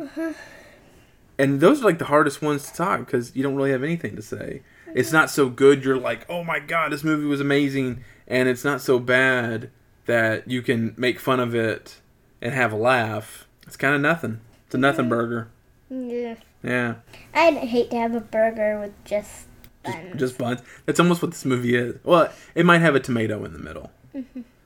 And 1.38 1.60
those 1.60 1.80
are 1.80 1.84
like 1.84 1.98
the 1.98 2.06
hardest 2.06 2.42
ones 2.42 2.70
to 2.70 2.74
talk 2.74 3.00
because 3.00 3.34
you 3.34 3.42
don't 3.42 3.56
really 3.56 3.72
have 3.72 3.82
anything 3.82 4.16
to 4.16 4.22
say. 4.22 4.62
It's 4.94 5.12
not 5.12 5.30
so 5.30 5.48
good. 5.48 5.84
You're 5.84 5.98
like, 5.98 6.28
oh 6.28 6.44
my 6.44 6.58
god, 6.58 6.92
this 6.92 7.02
movie 7.04 7.24
was 7.26 7.40
amazing, 7.40 8.04
and 8.26 8.48
it's 8.48 8.64
not 8.64 8.80
so 8.80 8.98
bad 8.98 9.70
that 10.06 10.48
you 10.48 10.62
can 10.62 10.94
make 10.96 11.18
fun 11.18 11.40
of 11.40 11.54
it 11.54 12.00
and 12.40 12.52
have 12.52 12.72
a 12.72 12.76
laugh. 12.76 13.46
It's 13.66 13.76
kind 13.76 13.94
of 13.94 14.00
nothing. 14.00 14.40
It's 14.66 14.74
a 14.74 14.78
nothing 14.78 15.08
burger. 15.08 15.50
Yeah. 15.88 16.34
Yeah. 16.62 16.94
I'd 17.34 17.54
hate 17.54 17.90
to 17.90 17.96
have 17.96 18.14
a 18.14 18.20
burger 18.20 18.78
with 18.80 18.92
just 19.04 19.46
buns. 19.82 20.18
just 20.18 20.38
buns. 20.38 20.60
That's 20.86 21.00
almost 21.00 21.22
what 21.22 21.30
this 21.32 21.44
movie 21.44 21.74
is. 21.74 21.96
Well, 22.04 22.32
it 22.54 22.64
might 22.66 22.80
have 22.80 22.94
a 22.94 23.00
tomato 23.00 23.44
in 23.44 23.52
the 23.52 23.58
middle 23.58 23.90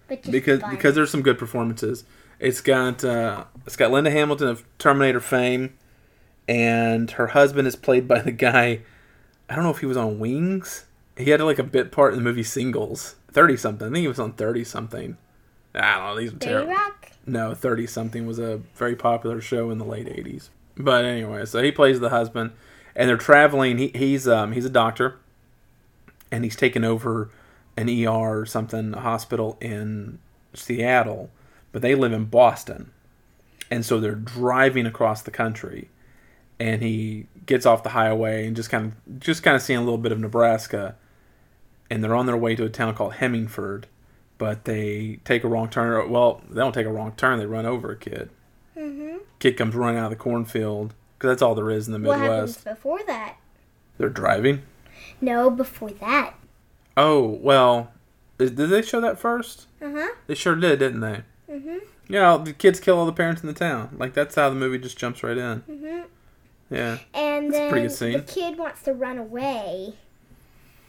but 0.09 0.23
just 0.23 0.31
because 0.31 0.61
buns. 0.61 0.75
because 0.75 0.95
there's 0.95 1.11
some 1.11 1.23
good 1.23 1.39
performances. 1.39 2.05
It's 2.39 2.61
got 2.61 3.03
uh, 3.05 3.45
it's 3.67 3.77
got 3.77 3.91
Linda 3.91 4.11
Hamilton 4.11 4.49
of 4.49 4.65
Terminator 4.79 5.21
fame, 5.21 5.77
and 6.47 7.11
her 7.13 7.29
husband 7.29 7.67
is 7.67 7.77
played 7.77 8.07
by 8.07 8.21
the 8.21 8.33
guy. 8.33 8.83
I 9.49 9.55
don't 9.55 9.65
know 9.65 9.71
if 9.71 9.79
he 9.79 9.87
was 9.87 9.97
on 9.97 10.19
Wings. 10.19 10.85
He 11.17 11.31
had 11.31 11.41
like 11.41 11.59
a 11.59 11.65
bit 11.65 11.93
part 11.93 12.13
in 12.13 12.19
the 12.19 12.25
movie 12.25 12.43
Singles. 12.43 13.17
Thirty 13.31 13.57
something. 13.57 13.89
I 13.89 13.91
think 13.91 14.03
he 14.03 14.09
was 14.09 14.19
on 14.21 14.33
Thirty 14.33 14.65
something. 14.65 15.17
I 15.75 15.95
don't 15.95 16.05
know. 16.05 16.21
These 16.21 16.33
are 16.33 16.39
terrible. 16.39 16.73
Rock? 16.73 17.13
No, 17.25 17.55
Thirty 17.55 17.87
something 17.87 18.27
was 18.27 18.39
a 18.39 18.61
very 18.75 18.97
popular 18.97 19.41
show 19.41 19.71
in 19.71 19.79
the 19.79 19.85
late 19.85 20.07
'80s. 20.07 20.51
But 20.77 21.05
anyway, 21.05 21.47
so 21.47 21.63
he 21.63 21.73
plays 21.73 22.01
the 22.01 22.11
husband, 22.11 22.53
and 22.95 23.09
they're 23.09 23.17
traveling. 23.17 23.79
He, 23.79 23.89
he's 23.95 24.29
um, 24.29 24.53
he's 24.53 24.65
a 24.65 24.71
doctor, 24.71 25.19
and 26.31 26.45
he's 26.45 26.57
taken 26.57 26.85
over 26.85 27.31
an 27.77 27.89
ER 27.89 28.41
or 28.41 28.47
something, 28.47 28.95
a 28.95 29.01
hospital 29.01 29.57
in 29.61 30.19
Seattle, 30.55 31.31
but 31.73 31.83
they 31.83 31.95
live 31.95 32.13
in 32.13 32.25
Boston, 32.25 32.91
and 33.71 33.85
so 33.85 34.01
they're 34.01 34.15
driving 34.15 34.87
across 34.87 35.23
the 35.23 35.31
country, 35.31 35.91
and 36.59 36.83
he 36.83 37.27
gets 37.47 37.67
off 37.67 37.83
the 37.83 37.91
highway 37.91 38.47
and 38.47 38.57
just 38.57 38.71
kind 38.71 38.93
of 38.93 39.21
just 39.21 39.43
kind 39.43 39.57
of 39.57 39.63
seeing 39.63 39.79
a 39.79 39.83
little 39.83 39.99
bit 39.99 40.13
of 40.13 40.19
Nebraska, 40.21 40.95
and 41.91 42.03
they're 42.05 42.15
on 42.15 42.27
their 42.27 42.37
way 42.37 42.55
to 42.55 42.65
a 42.65 42.69
town 42.69 42.95
called 42.95 43.15
Hemingford, 43.15 43.87
but 44.37 44.67
they 44.67 45.21
take 45.25 45.43
a 45.43 45.49
wrong 45.49 45.69
turn. 45.71 46.11
Well, 46.11 46.43
they 46.51 46.61
don't 46.61 46.73
take 46.73 46.87
a 46.87 46.93
wrong 46.93 47.13
turn; 47.17 47.39
they 47.39 47.47
run 47.47 47.65
over 47.67 47.93
a 47.93 47.97
kid. 47.97 48.31
Mm-hmm. 48.97 49.17
Kid 49.39 49.57
comes 49.57 49.75
running 49.75 49.99
out 49.99 50.05
of 50.07 50.11
the 50.11 50.17
cornfield 50.17 50.95
because 51.19 51.29
that's 51.31 51.43
all 51.43 51.55
there 51.55 51.71
is 51.71 51.87
in 51.87 51.93
the 51.93 51.99
Midwest. 51.99 52.21
What 52.21 52.31
happens 52.31 52.57
before 52.65 53.01
that? 53.07 53.37
They're 53.99 54.09
driving. 54.09 54.63
No, 55.21 55.51
before 55.51 55.91
that. 55.91 56.35
Oh 56.97 57.39
well, 57.43 57.93
is- 58.39 58.53
did 58.53 58.71
they 58.71 58.83
show 58.83 59.01
that 59.01 59.19
first? 59.19 59.67
Uh 59.83 59.91
huh. 59.93 60.15
They 60.27 60.35
sure 60.35 60.55
did, 60.57 60.79
didn't 60.79 61.01
they? 61.01 61.23
Mhm. 61.51 61.81
Yeah, 62.09 62.37
the 62.39 62.53
kids 62.53 62.81
kill 62.81 62.99
all 62.99 63.07
the 63.07 63.13
parents 63.13 63.43
in 63.43 63.47
the 63.49 63.53
town. 63.55 63.97
Like 63.99 64.15
that's 64.15 64.35
how 64.37 64.49
the 64.49 64.55
movie 64.57 64.79
just 64.79 64.97
jumps 64.99 65.23
right 65.23 65.37
in. 65.37 65.63
Mhm. 65.63 66.05
Yeah. 66.71 66.99
And 67.15 67.47
That's 67.47 67.55
then 67.57 67.71
pretty 67.71 67.89
good 67.89 67.95
scene. 67.97 68.13
the 68.13 68.21
kid 68.21 68.59
wants 68.59 68.83
to 68.83 68.93
run 68.93 69.19
away, 69.19 69.95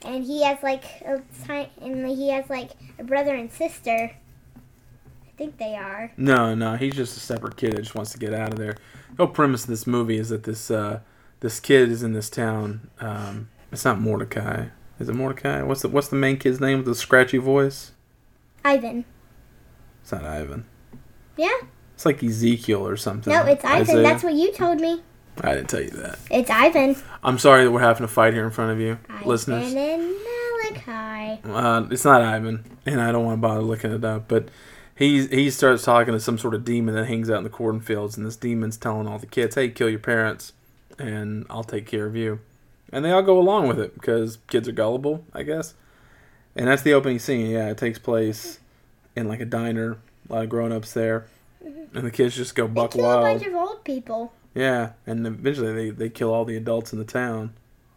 and 0.04 0.24
he 0.24 0.44
has 0.44 0.62
like 0.64 0.84
a 1.06 1.22
ti- 1.46 1.70
and 1.82 2.08
he 2.08 2.30
has 2.30 2.50
like 2.50 2.72
a 3.00 3.04
brother 3.04 3.34
and 3.36 3.52
sister 3.52 4.12
think 5.38 5.58
they 5.58 5.76
are. 5.76 6.12
No, 6.18 6.56
no, 6.56 6.76
he's 6.76 6.96
just 6.96 7.16
a 7.16 7.20
separate 7.20 7.56
kid 7.56 7.74
that 7.74 7.84
just 7.84 7.96
wants 7.96 8.12
to 8.12 8.18
get 8.18 8.34
out 8.34 8.52
of 8.54 8.60
there. 8.60 8.76
The 9.16 9.26
whole 9.26 9.34
premise 9.34 9.64
of 9.64 9.70
this 9.70 9.88
movie 9.88 10.18
is 10.18 10.30
that 10.30 10.44
this 10.44 10.70
uh, 10.72 11.00
this 11.40 11.60
kid 11.60 11.92
is 11.92 12.04
in 12.04 12.14
this 12.14 12.30
town. 12.30 12.90
Um, 13.00 13.50
it's 13.72 13.86
not 13.86 14.00
Mordecai. 14.00 14.68
Is 15.00 15.10
it 15.10 15.16
Mordecai? 15.16 15.62
What's 15.62 15.84
the 15.84 15.90
what's 15.90 16.08
the 16.08 16.16
main 16.16 16.38
kid's 16.38 16.60
name 16.60 16.80
with 16.80 16.88
the 16.88 16.96
scratchy 16.96 17.38
voice? 17.38 17.92
Ivan. 18.66 19.06
It's 20.02 20.12
not 20.12 20.24
Ivan. 20.24 20.66
Yeah. 21.38 21.58
It's 21.94 22.06
like 22.06 22.24
Ezekiel 22.24 22.88
or 22.88 22.98
something. 22.98 23.32
No, 23.32 23.44
it's 23.44 23.64
Ivan. 23.64 23.82
Isaiah? 23.82 24.02
That's 24.02 24.24
what 24.24 24.34
you 24.34 24.52
told 24.54 24.80
me. 24.80 25.04
I 25.42 25.54
didn't 25.54 25.70
tell 25.70 25.82
you 25.82 25.92
that. 25.92 26.18
It's 26.32 26.50
Ivan. 26.50 26.96
I'm 27.24 27.38
sorry 27.38 27.64
that 27.64 27.72
we're 27.72 27.82
having 27.82 28.04
a 28.04 28.08
fight 28.08 28.34
here 28.34 28.44
in 28.44 28.52
front 28.52 28.72
of 28.72 28.80
you, 28.80 28.98
listeners. 29.24 29.72
Ivan 29.72 29.78
and 29.78 30.16
Malachi. 30.86 31.42
Uh, 31.46 31.88
it's 31.92 32.06
not 32.06 32.24
Ivan, 32.24 32.64
and 32.88 33.00
I 33.00 33.12
don't 33.12 33.24
want 33.24 33.38
to 33.38 33.42
bother 33.42 33.62
looking 33.62 33.92
it 33.92 34.04
up. 34.04 34.28
But 34.28 34.50
he 34.98 35.28
he 35.28 35.52
starts 35.52 35.84
talking 35.84 36.14
to 36.14 36.20
some 36.20 36.40
sort 36.40 36.56
of 36.56 36.66
demon 36.66 36.96
that 36.96 37.06
hangs 37.06 37.30
out 37.30 37.38
in 37.38 37.44
the 37.44 37.50
cornfields, 37.52 38.18
and 38.18 38.26
this 38.26 38.36
demon's 38.36 38.78
telling 38.78 39.08
all 39.08 39.20
the 39.20 39.28
kids, 39.28 39.54
"Hey, 39.54 39.70
kill 39.70 39.90
your 39.90 40.00
parents, 40.00 40.54
and 40.98 41.46
I'll 41.52 41.64
take 41.64 41.86
care 41.86 42.08
of 42.08 42.16
you." 42.16 42.40
And 42.92 43.06
they 43.06 43.12
all 43.12 43.22
go 43.22 43.38
along 43.38 43.68
with 43.68 43.80
it 43.80 43.94
because 43.94 44.40
kids 44.48 44.68
are 44.68 44.72
gullible, 44.72 45.24
I 45.34 45.44
guess. 45.44 45.76
And 46.56 46.68
that's 46.68 46.82
the 46.82 46.94
opening 46.94 47.20
scene. 47.20 47.52
Yeah, 47.52 47.70
it 47.70 47.78
takes 47.78 48.00
place 48.00 48.60
in 49.16 49.28
like 49.28 49.40
a 49.40 49.46
diner, 49.46 49.98
a 50.30 50.34
lot 50.34 50.44
of 50.44 50.50
grown-ups 50.50 50.94
there, 50.94 51.28
and 51.62 52.06
the 52.06 52.12
kids 52.12 52.36
just 52.36 52.56
go 52.56 52.66
They 52.66 52.74
buck 52.74 52.92
kill 52.92 53.06
a 53.06 53.22
bunch 53.22 53.46
of 53.46 53.54
old 53.54 53.84
people. 53.84 54.34
Yeah, 54.56 54.94
and 55.06 55.28
eventually 55.28 55.74
they, 55.74 55.90
they 55.92 56.10
kill 56.10 56.34
all 56.34 56.44
the 56.44 56.58
adults 56.58 56.92
in 56.92 56.98
the 56.98 57.06
town 57.06 57.54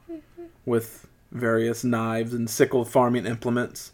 with 0.67 1.07
various 1.33 1.83
knives 1.83 2.35
and 2.35 2.51
sickle 2.51 2.85
farming 2.85 3.25
implements 3.25 3.93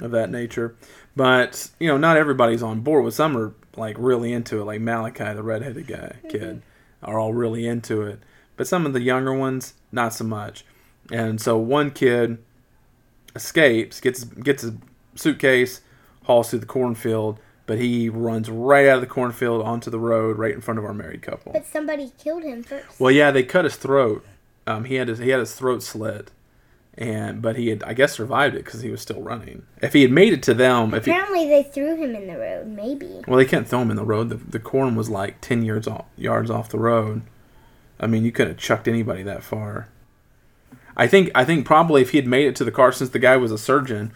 of 0.00 0.10
that 0.10 0.30
nature. 0.30 0.76
But, 1.14 1.70
you 1.80 1.88
know, 1.88 1.96
not 1.96 2.16
everybody's 2.16 2.62
on 2.62 2.80
board 2.80 3.04
with 3.04 3.14
some 3.14 3.36
are 3.36 3.54
like 3.76 3.96
really 3.98 4.32
into 4.32 4.60
it, 4.60 4.64
like 4.64 4.80
Malachi, 4.80 5.34
the 5.34 5.42
redheaded 5.42 5.86
guy 5.86 6.16
kid, 6.28 6.62
are 7.02 7.18
all 7.18 7.32
really 7.32 7.66
into 7.66 8.02
it. 8.02 8.20
But 8.56 8.66
some 8.66 8.86
of 8.86 8.92
the 8.92 9.00
younger 9.02 9.34
ones, 9.34 9.74
not 9.92 10.14
so 10.14 10.24
much. 10.24 10.64
And 11.10 11.40
so 11.40 11.56
one 11.56 11.90
kid 11.90 12.38
escapes, 13.34 14.00
gets 14.00 14.24
gets 14.24 14.62
his 14.62 14.72
suitcase, 15.14 15.82
hauls 16.24 16.50
through 16.50 16.60
the 16.60 16.66
cornfield, 16.66 17.38
but 17.66 17.78
he 17.78 18.08
runs 18.08 18.48
right 18.48 18.88
out 18.88 18.96
of 18.96 19.00
the 19.02 19.06
cornfield 19.06 19.62
onto 19.62 19.90
the 19.90 19.98
road 19.98 20.38
right 20.38 20.54
in 20.54 20.60
front 20.60 20.78
of 20.78 20.84
our 20.84 20.94
married 20.94 21.22
couple. 21.22 21.52
But 21.52 21.66
somebody 21.66 22.12
killed 22.18 22.42
him 22.42 22.62
first. 22.62 22.98
Well, 22.98 23.10
yeah, 23.10 23.30
they 23.30 23.42
cut 23.42 23.64
his 23.64 23.76
throat. 23.76 24.24
Um, 24.66 24.84
he 24.84 24.96
had 24.96 25.08
his 25.08 25.18
he 25.18 25.28
had 25.30 25.40
his 25.40 25.54
throat 25.54 25.82
slit, 25.82 26.30
and 26.98 27.42
but 27.42 27.56
he 27.56 27.68
had 27.68 27.82
I 27.84 27.94
guess 27.94 28.14
survived 28.14 28.54
it 28.54 28.64
because 28.64 28.80
he 28.80 28.90
was 28.90 29.00
still 29.00 29.20
running. 29.20 29.66
If 29.82 29.92
he 29.92 30.02
had 30.02 30.10
made 30.10 30.32
it 30.32 30.42
to 30.44 30.54
them, 30.54 30.94
if 30.94 31.04
he 31.04 31.10
Apparently, 31.10 31.48
they 31.48 31.62
threw 31.62 31.96
him 31.96 32.14
in 32.14 32.26
the 32.26 32.38
road. 32.38 32.66
Maybe. 32.68 33.22
well, 33.26 33.36
they 33.36 33.44
can't 33.44 33.68
throw 33.68 33.82
him 33.82 33.90
in 33.90 33.96
the 33.96 34.04
road. 34.04 34.30
The, 34.30 34.36
the 34.36 34.60
corn 34.60 34.94
was 34.94 35.10
like 35.10 35.40
ten 35.40 35.62
yards 35.62 35.86
off, 35.86 36.06
yards 36.16 36.50
off 36.50 36.68
the 36.68 36.78
road. 36.78 37.22
I 37.98 38.06
mean, 38.06 38.24
you 38.24 38.32
couldn't 38.32 38.54
have 38.54 38.60
chucked 38.60 38.88
anybody 38.88 39.22
that 39.22 39.42
far. 39.42 39.88
I 40.96 41.06
think 41.06 41.30
I 41.34 41.44
think 41.44 41.66
probably 41.66 42.02
if 42.02 42.10
he 42.10 42.18
had 42.18 42.26
made 42.26 42.46
it 42.46 42.56
to 42.56 42.64
the 42.64 42.72
car, 42.72 42.92
since 42.92 43.10
the 43.10 43.18
guy 43.18 43.36
was 43.36 43.52
a 43.52 43.58
surgeon, 43.58 44.12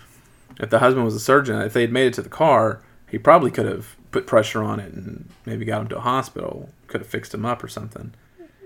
if 0.58 0.70
the 0.70 0.78
husband 0.78 1.04
was 1.04 1.14
a 1.14 1.20
surgeon, 1.20 1.60
if 1.60 1.72
they 1.72 1.82
had 1.82 1.92
made 1.92 2.06
it 2.06 2.14
to 2.14 2.22
the 2.22 2.28
car, 2.28 2.82
he 3.10 3.18
probably 3.18 3.50
could 3.50 3.66
have 3.66 3.96
put 4.10 4.26
pressure 4.26 4.62
on 4.62 4.80
it 4.80 4.92
and 4.92 5.28
maybe 5.44 5.64
got 5.64 5.82
him 5.82 5.88
to 5.88 5.98
a 5.98 6.00
hospital. 6.00 6.70
Could 6.86 7.02
have 7.02 7.10
fixed 7.10 7.34
him 7.34 7.44
up 7.44 7.62
or 7.62 7.68
something. 7.68 8.14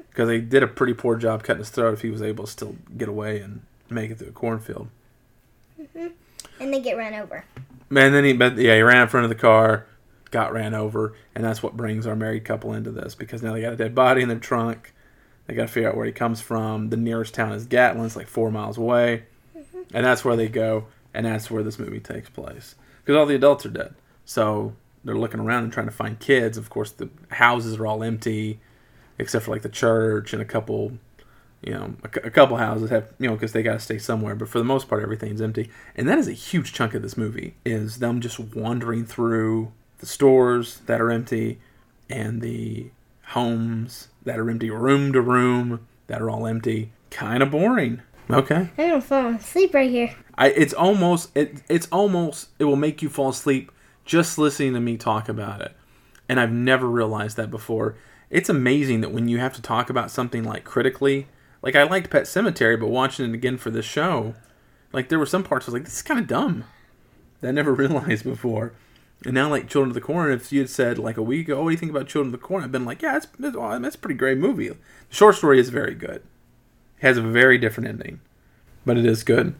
Because 0.09 0.28
they 0.28 0.40
did 0.40 0.62
a 0.62 0.68
pretty 0.68 0.94
poor 0.94 1.16
job 1.16 1.42
cutting 1.42 1.59
his 1.59 1.71
throat 1.71 1.94
if 1.94 2.02
he 2.02 2.11
was 2.11 2.23
able 2.23 2.44
to 2.44 2.50
still 2.50 2.76
get 2.97 3.09
away 3.09 3.40
and 3.40 3.62
make 3.91 4.11
it 4.11 4.19
through 4.19 4.29
a 4.29 4.33
cornfield. 4.33 4.88
Mm-hmm. 5.81 6.09
And 6.61 6.73
they 6.73 6.81
get 6.81 6.97
run 6.97 7.14
over. 7.14 7.45
Man, 7.91 8.12
then 8.12 8.25
he, 8.25 8.33
but 8.33 8.57
yeah, 8.57 8.76
he 8.76 8.83
ran 8.83 9.03
in 9.03 9.09
front 9.09 9.25
of 9.25 9.29
the 9.29 9.37
car, 9.37 9.87
got 10.31 10.53
ran 10.53 10.75
over, 10.75 11.14
and 11.35 11.45
that's 11.45 11.62
what 11.62 11.76
brings 11.76 12.07
our 12.07 12.17
married 12.17 12.45
couple 12.45 12.73
into 12.73 12.91
this 12.91 13.14
because 13.14 13.43
now 13.43 13.53
they 13.53 13.61
got 13.61 13.73
a 13.73 13.76
dead 13.76 13.95
body 13.95 14.23
in 14.23 14.29
their 14.29 14.38
trunk. 14.38 14.93
They 15.47 15.55
got 15.55 15.62
to 15.62 15.69
figure 15.69 15.91
out 15.91 15.97
where 15.97 16.07
he 16.07 16.12
comes 16.12 16.41
from. 16.41 16.91
The 16.91 16.97
nearest 16.97 17.35
town 17.35 17.53
is 17.53 17.67
Gatlin, 17.67 18.07
it's 18.07 18.17
like 18.17 18.29
four 18.29 18.50
miles 18.50 18.79
away, 18.79 19.25
mm-hmm. 19.57 19.83
and 19.93 20.05
that's 20.05 20.25
where 20.25 20.37
they 20.37 20.49
go, 20.49 20.87
and 21.12 21.26
that's 21.26 21.50
where 21.50 21.62
this 21.62 21.79
movie 21.79 22.00
takes 22.00 22.31
place 22.31 22.75
because 23.05 23.19
all 23.19 23.26
the 23.26 23.35
adults 23.35 23.67
are 23.67 23.71
dead. 23.71 23.95
So 24.25 24.75
they're 25.05 25.19
looking 25.19 25.41
around 25.41 25.64
and 25.64 25.73
trying 25.73 25.87
to 25.87 25.93
find 25.93 26.19
kids. 26.19 26.57
Of 26.57 26.71
course, 26.71 26.91
the 26.91 27.11
houses 27.31 27.76
are 27.76 27.87
all 27.87 28.03
empty, 28.03 28.61
except 29.19 29.45
for 29.45 29.50
like 29.50 29.62
the 29.62 29.69
church 29.69 30.33
and 30.33 30.41
a 30.41 30.47
couple 30.47 30.93
you 31.64 31.73
know, 31.73 31.94
a, 32.02 32.26
a 32.26 32.30
couple 32.30 32.56
houses 32.56 32.90
have, 32.90 33.12
you 33.18 33.28
know, 33.28 33.35
because 33.35 33.52
they 33.52 33.62
got 33.62 33.75
to 33.75 33.80
stay 33.80 33.99
somewhere. 33.99 34.35
But 34.35 34.49
for 34.49 34.59
the 34.59 34.64
most 34.64 34.88
part, 34.88 35.02
everything's 35.02 35.40
empty. 35.40 35.71
And 35.97 36.09
that 36.09 36.18
is 36.18 36.28
a 36.28 36.33
huge 36.33 36.73
chunk 36.73 36.94
of 36.94 37.02
this 37.02 37.16
movie 37.16 37.54
is 37.64 37.99
them 37.99 38.21
just 38.21 38.38
wandering 38.38 39.04
through 39.04 39.73
the 39.99 40.06
stores 40.06 40.80
that 40.87 41.00
are 41.00 41.11
empty 41.11 41.59
and 42.11 42.42
the 42.42 42.90
homes 43.28 44.09
that 44.25 44.38
are 44.38 44.50
empty, 44.50 44.71
room 44.71 45.12
to 45.12 45.21
room 45.21 45.87
that 46.06 46.21
are 46.21 46.28
all 46.28 46.47
empty. 46.47 46.92
Kind 47.11 47.42
of 47.42 47.50
boring. 47.50 48.02
Okay. 48.30 48.71
I'm 48.76 48.88
gonna 48.88 49.00
fall 49.00 49.26
asleep 49.35 49.75
right 49.75 49.90
here. 49.90 50.14
I, 50.37 50.49
it's 50.49 50.75
almost 50.75 51.37
it, 51.37 51.62
it's 51.68 51.87
almost 51.92 52.49
it 52.59 52.64
will 52.64 52.76
make 52.76 53.02
you 53.02 53.09
fall 53.09 53.30
asleep 53.30 53.71
just 54.04 54.38
listening 54.38 54.75
to 54.75 54.80
me 54.80 54.97
talk 54.97 55.28
about 55.28 55.61
it 55.61 55.73
and 56.28 56.40
i've 56.40 56.52
never 56.52 56.87
realized 56.88 57.37
that 57.37 57.50
before 57.50 57.97
it's 58.30 58.49
amazing 58.49 59.00
that 59.00 59.12
when 59.12 59.28
you 59.28 59.38
have 59.38 59.54
to 59.54 59.62
talk 59.62 59.88
about 59.90 60.11
something 60.11 60.44
like 60.44 60.64
critically 60.64 61.26
like 61.64 61.75
i 61.75 61.83
liked 61.83 62.11
pet 62.11 62.25
sematary 62.25 62.78
but 62.78 62.88
watching 62.88 63.28
it 63.28 63.35
again 63.35 63.56
for 63.56 63.71
this 63.71 63.85
show 63.85 64.35
like 64.92 65.09
there 65.09 65.18
were 65.18 65.26
some 65.26 65.42
parts 65.42 65.66
i 65.66 65.68
was 65.68 65.75
like 65.75 65.85
this 65.85 65.97
is 65.97 66.02
kind 66.02 66.21
of 66.21 66.28
dumb 66.28 66.62
that 67.40 67.49
i 67.49 67.50
never 67.50 67.75
realized 67.75 68.23
before 68.23 68.73
and 69.25 69.35
now 69.35 69.49
like 69.49 69.68
children 69.68 69.90
of 69.90 69.94
the 69.94 70.00
corn 70.00 70.30
if 70.30 70.52
you 70.52 70.61
had 70.61 70.71
said 70.71 70.99
like 70.99 71.16
a 71.16 71.23
week 71.23 71.49
ago 71.49 71.59
oh, 71.59 71.62
what 71.64 71.71
do 71.71 71.73
you 71.73 71.78
think 71.78 71.90
about 71.90 72.06
children 72.06 72.33
of 72.33 72.40
the 72.40 72.47
corn 72.47 72.62
i've 72.62 72.71
been 72.71 72.85
like 72.85 73.02
yeah 73.02 73.18
oh, 73.42 73.78
that's 73.80 73.97
a 73.97 73.99
pretty 73.99 74.14
great 74.16 74.38
movie 74.38 74.68
the 74.68 74.76
short 75.09 75.35
story 75.35 75.59
is 75.59 75.71
very 75.71 75.94
good 75.94 76.16
it 76.16 76.23
has 77.00 77.16
a 77.16 77.23
very 77.23 77.59
different 77.59 77.88
ending 77.88 78.21
but 78.85 78.97
it 78.97 79.06
is 79.06 79.25
good 79.25 79.54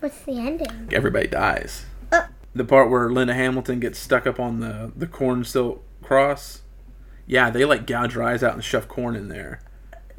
What's 0.00 0.20
the 0.20 0.32
ending? 0.38 0.90
everybody 0.92 1.28
dies. 1.28 1.86
Uh. 2.12 2.26
The 2.54 2.62
part 2.62 2.90
where 2.90 3.08
Linda 3.08 3.32
Hamilton 3.32 3.80
gets 3.80 3.98
stuck 3.98 4.26
up 4.26 4.38
on 4.38 4.60
the 4.60 4.92
the 4.94 5.06
corn 5.06 5.44
silk 5.44 5.82
cross. 6.02 6.60
Yeah, 7.26 7.48
they 7.48 7.64
like 7.64 7.86
gouge 7.86 8.12
her 8.12 8.22
eyes 8.22 8.42
out 8.42 8.52
and 8.52 8.62
shove 8.62 8.86
corn 8.86 9.16
in 9.16 9.28
there. 9.28 9.62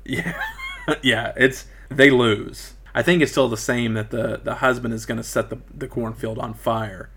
Yeah, 0.08 0.39
yeah, 1.01 1.34
it's 1.36 1.65
they 1.89 2.10
lose. 2.10 2.74
I 2.94 3.01
think 3.01 3.22
it's 3.22 3.32
still 3.32 3.50
the 3.50 3.58
same 3.58 3.94
that 3.96 4.12
the 4.12 4.39
the 4.44 4.56
husband 4.56 4.94
is 4.94 5.06
going 5.06 5.18
to 5.18 5.24
set 5.24 5.50
the 5.50 5.60
the 5.74 5.88
cornfield 5.88 6.39
on 6.39 6.54
fire, 6.54 7.10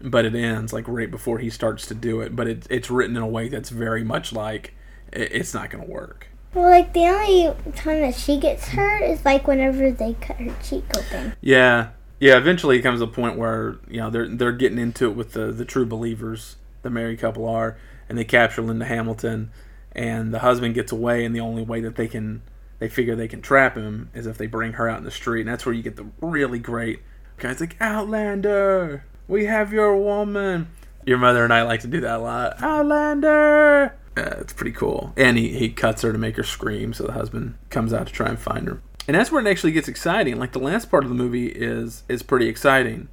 but 0.00 0.24
it 0.24 0.34
ends 0.34 0.72
like 0.72 0.86
right 0.88 1.10
before 1.10 1.38
he 1.38 1.50
starts 1.50 1.86
to 1.86 1.94
do 1.94 2.20
it. 2.20 2.34
But 2.34 2.48
it, 2.48 2.66
it's 2.70 2.90
written 2.90 3.16
in 3.16 3.22
a 3.22 3.28
way 3.28 3.48
that's 3.48 3.70
very 3.70 4.04
much 4.04 4.32
like 4.32 4.74
it, 5.12 5.32
it's 5.32 5.54
not 5.54 5.70
going 5.70 5.84
to 5.84 5.90
work. 5.90 6.28
Well, 6.54 6.70
like 6.70 6.94
the 6.94 7.00
only 7.00 7.54
time 7.72 8.00
that 8.00 8.14
she 8.14 8.38
gets 8.38 8.68
hurt 8.68 9.02
is 9.02 9.24
like 9.24 9.46
whenever 9.46 9.90
they 9.90 10.14
cut 10.14 10.36
her 10.36 10.54
cheek 10.62 10.84
open. 10.96 11.34
Yeah, 11.42 11.90
yeah. 12.18 12.38
Eventually, 12.38 12.78
it 12.78 12.82
comes 12.82 13.00
to 13.00 13.04
a 13.04 13.08
point 13.08 13.36
where 13.36 13.76
you 13.88 13.98
know 13.98 14.08
they're 14.10 14.28
they're 14.28 14.52
getting 14.52 14.78
into 14.78 15.10
it 15.10 15.14
with 15.14 15.32
the 15.32 15.52
the 15.52 15.66
true 15.66 15.84
believers, 15.84 16.56
the 16.82 16.90
married 16.90 17.18
couple 17.18 17.46
are, 17.46 17.76
and 18.08 18.16
they 18.16 18.24
capture 18.24 18.62
Linda 18.62 18.86
Hamilton, 18.86 19.50
and 19.92 20.32
the 20.32 20.38
husband 20.38 20.74
gets 20.74 20.90
away, 20.90 21.26
and 21.26 21.36
the 21.36 21.40
only 21.40 21.62
way 21.62 21.82
that 21.82 21.96
they 21.96 22.08
can 22.08 22.40
they 22.78 22.88
figure 22.88 23.16
they 23.16 23.28
can 23.28 23.42
trap 23.42 23.76
him 23.76 24.10
is 24.14 24.26
if 24.26 24.38
they 24.38 24.46
bring 24.46 24.74
her 24.74 24.88
out 24.88 24.98
in 24.98 25.04
the 25.04 25.10
street, 25.10 25.40
and 25.40 25.48
that's 25.48 25.66
where 25.66 25.74
you 25.74 25.82
get 25.82 25.96
the 25.96 26.06
really 26.20 26.58
great 26.58 27.00
guys 27.36 27.60
like 27.60 27.76
Outlander. 27.80 29.04
We 29.26 29.46
have 29.46 29.72
your 29.72 29.96
woman. 29.96 30.68
Your 31.04 31.18
mother 31.18 31.44
and 31.44 31.52
I 31.52 31.62
like 31.62 31.80
to 31.80 31.86
do 31.86 32.00
that 32.00 32.20
a 32.20 32.22
lot. 32.22 32.62
Outlander. 32.62 33.94
Uh, 34.16 34.36
it's 34.40 34.52
pretty 34.52 34.72
cool. 34.72 35.12
And 35.16 35.38
he, 35.38 35.56
he 35.56 35.70
cuts 35.70 36.02
her 36.02 36.12
to 36.12 36.18
make 36.18 36.36
her 36.36 36.42
scream, 36.42 36.92
so 36.92 37.04
the 37.04 37.12
husband 37.12 37.56
comes 37.70 37.92
out 37.92 38.06
to 38.08 38.12
try 38.12 38.28
and 38.28 38.38
find 38.38 38.66
her. 38.66 38.82
And 39.06 39.14
that's 39.16 39.32
where 39.32 39.44
it 39.44 39.50
actually 39.50 39.72
gets 39.72 39.88
exciting. 39.88 40.38
Like 40.38 40.52
the 40.52 40.58
last 40.58 40.90
part 40.90 41.04
of 41.04 41.08
the 41.08 41.16
movie 41.16 41.46
is 41.46 42.02
is 42.08 42.22
pretty 42.22 42.48
exciting. 42.48 43.08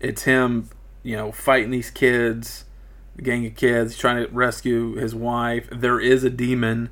It's 0.00 0.22
him, 0.22 0.70
you 1.02 1.16
know, 1.16 1.30
fighting 1.30 1.70
these 1.70 1.90
kids, 1.90 2.64
gang 3.22 3.46
of 3.46 3.54
kids, 3.54 3.96
trying 3.96 4.24
to 4.24 4.32
rescue 4.32 4.94
his 4.94 5.14
wife. 5.14 5.68
There 5.70 6.00
is 6.00 6.24
a 6.24 6.30
demon 6.30 6.90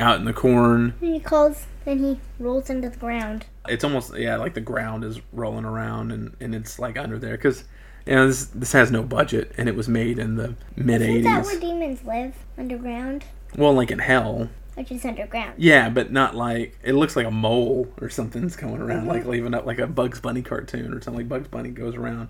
out 0.00 0.18
in 0.18 0.24
the 0.24 0.32
corn. 0.32 0.94
And 1.00 1.14
he 1.14 1.20
calls 1.20 1.66
and 1.86 2.00
he 2.00 2.20
rolls 2.38 2.70
into 2.70 2.88
the 2.88 2.96
ground. 2.96 3.46
It's 3.68 3.84
almost 3.84 4.16
yeah, 4.16 4.36
like 4.36 4.54
the 4.54 4.60
ground 4.60 5.04
is 5.04 5.20
rolling 5.32 5.64
around 5.64 6.12
and, 6.12 6.36
and 6.40 6.54
it's 6.54 6.78
like 6.78 6.98
under 6.98 7.18
there 7.18 7.36
because 7.36 7.64
you 8.06 8.14
know 8.14 8.26
this 8.26 8.46
this 8.46 8.72
has 8.72 8.90
no 8.90 9.02
budget 9.02 9.52
and 9.56 9.68
it 9.68 9.76
was 9.76 9.88
made 9.88 10.18
in 10.18 10.36
the 10.36 10.54
mid 10.76 11.00
'80s. 11.00 11.08
Isn't 11.08 11.22
that 11.24 11.44
'80s. 11.44 11.46
where 11.46 11.60
demons 11.60 12.04
live? 12.04 12.34
Underground? 12.58 13.24
Well, 13.56 13.72
like 13.72 13.90
in 13.90 13.98
hell, 13.98 14.48
Which 14.74 14.92
is 14.92 15.04
underground. 15.04 15.54
Yeah, 15.58 15.88
but 15.88 16.12
not 16.12 16.34
like 16.34 16.78
it 16.82 16.94
looks 16.94 17.16
like 17.16 17.26
a 17.26 17.30
mole 17.30 17.88
or 18.00 18.08
something's 18.10 18.56
going 18.56 18.80
around, 18.80 19.06
like 19.06 19.22
mm-hmm. 19.22 19.30
leaving 19.30 19.54
up 19.54 19.66
like 19.66 19.78
a 19.78 19.86
Bugs 19.86 20.20
Bunny 20.20 20.42
cartoon 20.42 20.92
or 20.92 21.00
something. 21.00 21.20
Like 21.20 21.28
Bugs 21.28 21.48
Bunny 21.48 21.70
goes 21.70 21.94
around 21.94 22.28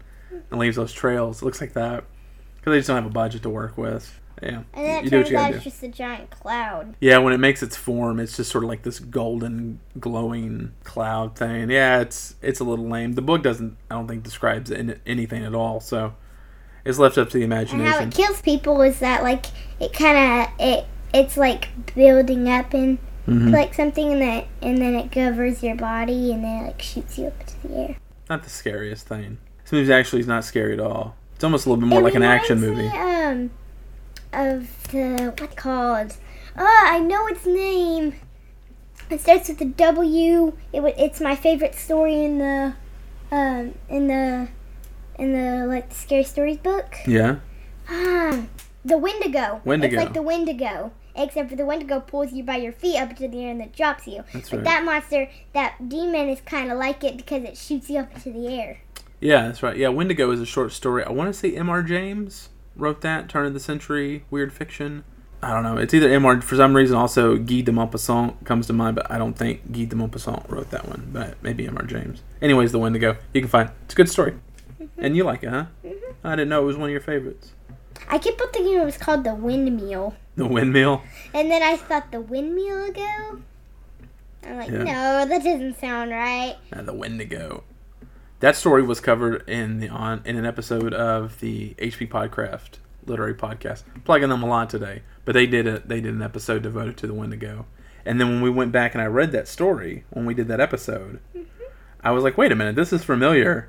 and 0.51 0.61
leaves 0.61 0.77
those 0.77 0.93
trails. 0.93 1.43
It 1.43 1.45
looks 1.45 1.61
like 1.61 1.75
that 1.75 2.05
because 2.57 2.73
they 2.73 2.79
just 2.79 2.89
don't 2.89 2.97
have 2.97 3.07
a 3.07 3.11
budget 3.11 3.43
to 3.43 3.51
work 3.51 3.79
with. 3.79 4.20
Yeah, 4.43 4.63
And 4.73 4.87
then 4.87 4.99
it 4.99 5.05
you 5.05 5.11
do 5.11 5.19
what 5.19 5.27
you 5.27 5.33
gotta 5.33 5.55
it's 5.57 5.65
do. 5.65 5.71
just 5.71 5.83
a 5.83 5.89
giant 5.89 6.31
cloud. 6.31 6.95
Yeah, 7.01 7.19
when 7.19 7.33
it 7.35 7.39
makes 7.39 7.63
its 7.63 7.77
form, 7.77 8.19
it's 8.19 8.37
just 8.37 8.51
sort 8.51 8.65
of 8.65 8.71
like 8.71 8.83
this 8.83 8.99
golden, 8.99 9.81
glowing 9.99 10.73
cloud 10.85 11.37
thing. 11.37 11.71
Yeah, 11.71 12.01
it's 12.01 12.35
it's 12.43 12.59
a 12.61 12.65
little 12.65 12.89
lame. 12.89 13.13
The 13.15 13.23
book 13.23 13.43
doesn't, 13.43 13.77
I 13.91 13.95
don't 13.97 14.09
think, 14.09 14.23
describes 14.23 14.71
any- 14.71 14.95
anything 15.07 15.45
at 15.45 15.55
all. 15.55 15.81
So, 15.81 16.15
It's 16.85 16.99
left 16.99 17.19
up 17.19 17.29
to 17.31 17.37
the 17.39 17.45
And 17.45 17.53
how 17.53 17.59
imagination. 17.61 18.09
it 18.09 18.15
kills 18.15 18.41
people 18.41 18.81
is 18.81 19.01
that 19.01 19.23
like 19.23 19.47
it 19.79 19.93
kind 19.93 20.17
of 20.43 20.49
it 20.59 20.87
it's 21.13 21.37
like 21.37 21.69
building 21.95 22.49
up 22.49 22.73
in 22.73 22.99
Mhm. 23.29 23.53
like 23.53 23.75
something 23.75 24.13
and 24.15 24.23
that 24.23 24.47
and 24.63 24.79
then 24.79 24.95
it 24.95 25.13
covers 25.13 25.63
your 25.63 25.77
body 25.77 26.33
and 26.33 26.43
then 26.43 26.65
it 26.65 26.67
like 26.69 26.81
shoots 26.83 27.19
you 27.19 27.27
up 27.27 27.39
into 27.41 27.69
the 27.69 27.75
air. 27.77 27.97
Not 28.31 28.45
the 28.45 28.49
scariest 28.51 29.07
thing. 29.07 29.37
This 29.63 29.73
movie 29.73 29.93
actually 29.93 30.21
is 30.21 30.27
not 30.27 30.45
scary 30.45 30.73
at 30.73 30.81
all. 30.81 31.17
It's 31.35 31.45
almost 31.45 31.67
a 31.67 31.69
little 31.69 31.81
bit 31.81 31.89
more 31.89 32.01
It 32.01 32.05
like 32.05 32.15
an 32.15 32.23
action 32.23 32.61
movie. 32.61 32.83
me, 32.83 32.89
um, 32.89 33.51
of 34.33 34.89
the 34.91 35.35
what's 35.39 35.55
called? 35.55 36.17
Oh, 36.57 36.87
I 36.89 36.99
know 36.99 37.27
its 37.27 37.47
name. 37.47 38.15
It 39.09 39.21
starts 39.21 39.49
with 39.49 39.61
a 39.61 39.65
W. 39.65 40.57
It 40.73 40.95
it's 40.99 41.21
my 41.21 41.35
favorite 41.35 41.75
story 41.75 42.25
in 42.25 42.39
the 42.39 42.75
um 43.33 43.75
in 43.89 44.09
the 44.09 44.49
in 45.19 45.33
the 45.33 45.67
like 45.67 45.89
the 45.89 45.95
scary 45.95 46.25
stories 46.25 46.59
book. 46.59 46.95
Yeah. 47.07 47.37
Ah, 47.89 48.45
the 48.85 48.99
Wendigo. 48.99 49.61
Wendigo. 49.65 49.95
It's 49.95 50.05
like 50.05 50.15
the 50.15 50.23
Wendigo, 50.23 50.93
except 51.15 51.51
for 51.51 51.57
the 51.57 51.67
Wendigo 51.67 52.01
pulls 52.01 52.33
you 52.33 52.45
by 52.45 52.57
your 52.57 52.73
feet 52.73 52.99
up 52.99 53.11
into 53.11 53.29
the 53.29 53.45
air 53.45 53.51
and 53.51 53.61
then 53.61 53.73
drops 53.77 54.07
you. 54.07 54.25
That's 54.33 54.51
but 54.51 54.59
right. 54.59 54.65
that 54.65 54.85
monster, 54.85 55.29
that 55.53 55.89
demon, 55.89 56.29
is 56.29 56.41
kind 56.41 56.71
of 56.71 56.79
like 56.79 57.03
it 57.05 57.17
because 57.17 57.43
it 57.45 57.57
shoots 57.57 57.91
you 57.91 57.99
up 57.99 58.15
into 58.15 58.33
the 58.33 58.47
air. 58.49 58.81
Yeah, 59.21 59.49
that's 59.49 59.63
right. 59.63 59.77
Yeah, 59.77 59.89
Wendigo 59.89 60.31
is 60.31 60.41
a 60.41 60.47
short 60.47 60.73
story. 60.73 61.05
I 61.05 61.11
want 61.11 61.29
to 61.29 61.39
say 61.39 61.55
M.R. 61.55 61.83
James 61.83 62.49
wrote 62.77 63.01
that, 63.03 63.29
turn 63.29 63.47
of 63.47 63.55
the 63.55 63.61
century, 63.61 64.25
weird 64.31 64.53
fiction. 64.53 65.05
I 65.43 65.55
don't 65.55 65.63
know. 65.63 65.79
It's 65.79 65.95
either 65.95 66.09
M.R. 66.11 66.41
For 66.43 66.55
some 66.57 66.77
reason, 66.77 66.97
also 66.97 67.37
Guy 67.37 67.63
de 67.63 67.73
Maupassant 67.73 68.45
comes 68.45 68.67
to 68.67 68.75
mind, 68.75 68.97
but 68.97 69.11
I 69.11 69.17
don't 69.17 69.33
think 69.35 69.73
Guy 69.73 69.85
de 69.87 69.97
Maupassant 69.97 70.47
wrote 70.51 70.71
that 70.71 70.87
one. 70.87 71.09
But 71.13 71.43
maybe 71.43 71.67
M.R. 71.67 71.85
James. 71.85 72.21
Anyways, 72.43 72.73
The 72.73 72.79
Wendigo. 72.79 73.17
You 73.33 73.41
can 73.41 73.49
find 73.49 73.71
It's 73.85 73.95
a 73.95 73.97
good 73.97 74.09
story. 74.11 74.35
And 74.99 75.17
you 75.17 75.25
like 75.25 75.43
it, 75.43 75.49
huh? 75.49 75.67
I 76.23 76.37
didn't 76.37 76.51
know 76.51 76.61
it 76.63 76.67
was 76.67 76.77
one 76.77 76.89
of 76.89 76.93
your 76.93 77.01
favorites. 77.01 77.53
I 78.09 78.19
kept 78.19 78.41
on 78.41 78.51
thinking 78.51 78.75
it 78.75 78.85
was 78.85 78.99
called 78.99 79.25
the 79.25 79.35
Windmill. 79.35 80.15
The 80.37 80.47
Windmill. 80.47 81.03
And 81.33 81.51
then 81.51 81.63
I 81.63 81.77
thought 81.77 82.13
the 82.13 82.21
windmill 82.21 82.85
ago. 82.91 83.41
I'm 84.47 84.57
like, 84.59 84.69
Yeah. 84.71 84.79
no, 84.85 85.25
that 85.27 85.43
doesn't 85.43 85.79
sound 85.79 86.11
right. 86.11 86.57
Uh, 86.73 86.83
the 86.83 86.93
Wendigo. 86.93 87.65
That 88.41 88.57
story 88.57 88.83
was 88.83 89.01
covered 89.01 89.47
in 89.49 89.81
the 89.81 89.89
on 89.91 90.23
in 90.25 90.37
an 90.37 90.47
episode 90.47 90.95
of 90.95 91.41
the 91.41 91.75
HP 91.75 92.09
Podcraft 92.09 92.79
literary 93.05 93.35
podcast. 93.35 93.83
Plugging 94.05 94.31
them 94.31 94.43
a 94.43 94.47
lot 94.47 94.71
today, 94.71 95.03
but 95.27 95.33
they 95.33 95.47
did 95.47 95.67
a 95.67 95.81
they 95.81 96.01
did 96.01 96.15
an 96.15 96.23
episode 96.23 96.63
devoted 96.63 96.97
to 96.99 97.07
the 97.07 97.13
Wendigo. 97.13 97.67
And 98.07 98.19
then 98.19 98.29
when 98.29 98.41
we 98.41 98.49
went 98.49 98.73
back 98.73 98.95
and 98.95 99.03
I 99.03 99.07
read 99.07 99.33
that 99.33 99.47
story 99.47 100.05
when 100.09 100.25
we 100.25 100.33
did 100.33 100.49
that 100.49 100.59
episode, 100.59 101.21
mm-hmm. 101.37 101.65
I 102.03 102.13
was 102.13 102.25
like, 102.25 102.39
wait 102.39 102.51
a 102.51 102.55
minute, 102.55 102.77
this 102.77 102.95
is 102.95 103.05
familiar. 103.05 103.69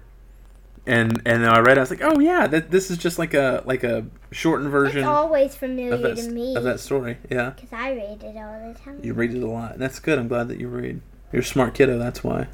And 0.87 1.21
and 1.25 1.43
then 1.43 1.49
I 1.49 1.59
read, 1.59 1.77
it, 1.77 1.79
I 1.79 1.81
was 1.81 1.89
like, 1.89 2.01
oh 2.01 2.21
yeah, 2.21 2.47
that 2.47 2.71
this 2.71 2.89
is 2.89 2.97
just 2.97 3.19
like 3.19 3.33
a 3.33 3.63
like 3.65 3.83
a 3.83 4.05
shortened 4.31 4.71
version 4.71 4.99
It's 4.99 5.05
always 5.05 5.53
familiar 5.53 5.97
that 5.97 6.15
to 6.15 6.31
me 6.31 6.55
of 6.55 6.63
that 6.63 6.79
story. 6.79 7.17
Yeah, 7.29 7.49
because 7.49 7.73
I 7.73 7.91
read 7.91 8.23
it 8.23 8.37
all 8.37 8.73
the 8.73 8.79
time. 8.79 9.01
you 9.03 9.13
read 9.13 9.35
it 9.35 9.43
a 9.43 9.47
lot, 9.47 9.77
that's 9.77 9.99
good. 9.99 10.17
I'm 10.17 10.29
glad 10.29 10.47
that 10.47 10.61
you 10.61 10.69
read. 10.69 11.01
You're 11.33 11.41
a 11.41 11.45
smart 11.45 11.73
kiddo. 11.73 11.99
That's 11.99 12.23
why. 12.23 12.47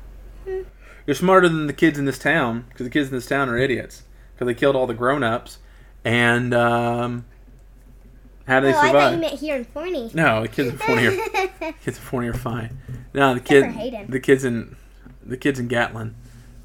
Hmm. 0.45 0.63
You're 1.07 1.15
smarter 1.15 1.47
than 1.49 1.65
the 1.67 1.73
kids 1.73 1.97
in 1.97 2.05
this 2.05 2.19
town 2.19 2.65
because 2.69 2.85
the 2.85 2.89
kids 2.91 3.07
in 3.09 3.15
this 3.15 3.25
town 3.25 3.49
are 3.49 3.57
idiots 3.57 4.03
because 4.33 4.45
they 4.45 4.53
killed 4.53 4.75
all 4.75 4.85
the 4.85 4.93
grown-ups. 4.93 5.57
And 6.03 6.53
um, 6.53 7.25
how 8.45 8.59
do 8.59 8.67
they 8.67 8.73
oh, 8.73 8.77
I 8.77 8.81
thought 8.81 8.87
survive? 8.87 9.13
you 9.13 9.19
meant 9.19 9.39
here 9.39 9.55
in 9.55 9.65
Forney. 9.65 10.11
no, 10.13 10.41
the 10.43 10.47
kids 10.49 10.69
in 10.69 10.77
Forney 10.77 11.07
are 11.07 11.73
kids 11.83 11.97
in 11.97 12.03
Forney 12.03 12.27
are 12.27 12.33
fine. 12.33 12.77
No, 13.13 13.33
the 13.33 13.39
for 13.39 13.45
kid 13.45 13.65
Hayden. 13.71 14.11
the 14.11 14.19
kids 14.19 14.43
in 14.43 14.75
the 15.25 15.37
kids 15.37 15.59
in 15.59 15.67
Gatlin 15.67 16.15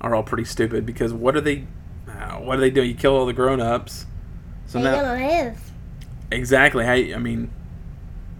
are 0.00 0.14
all 0.14 0.22
pretty 0.22 0.44
stupid 0.44 0.84
because 0.84 1.12
what 1.12 1.36
are 1.36 1.40
they? 1.40 1.64
Uh, 2.08 2.36
what 2.38 2.56
do 2.56 2.60
they 2.60 2.70
do? 2.70 2.82
You 2.82 2.94
kill 2.94 3.16
all 3.16 3.26
the 3.26 3.32
grown-ups. 3.32 4.06
So 4.66 4.78
They 4.78 4.84
now 4.84 5.12
live. 5.14 5.58
exactly 6.30 6.84
how 6.84 6.92
I 6.92 7.18
mean. 7.18 7.50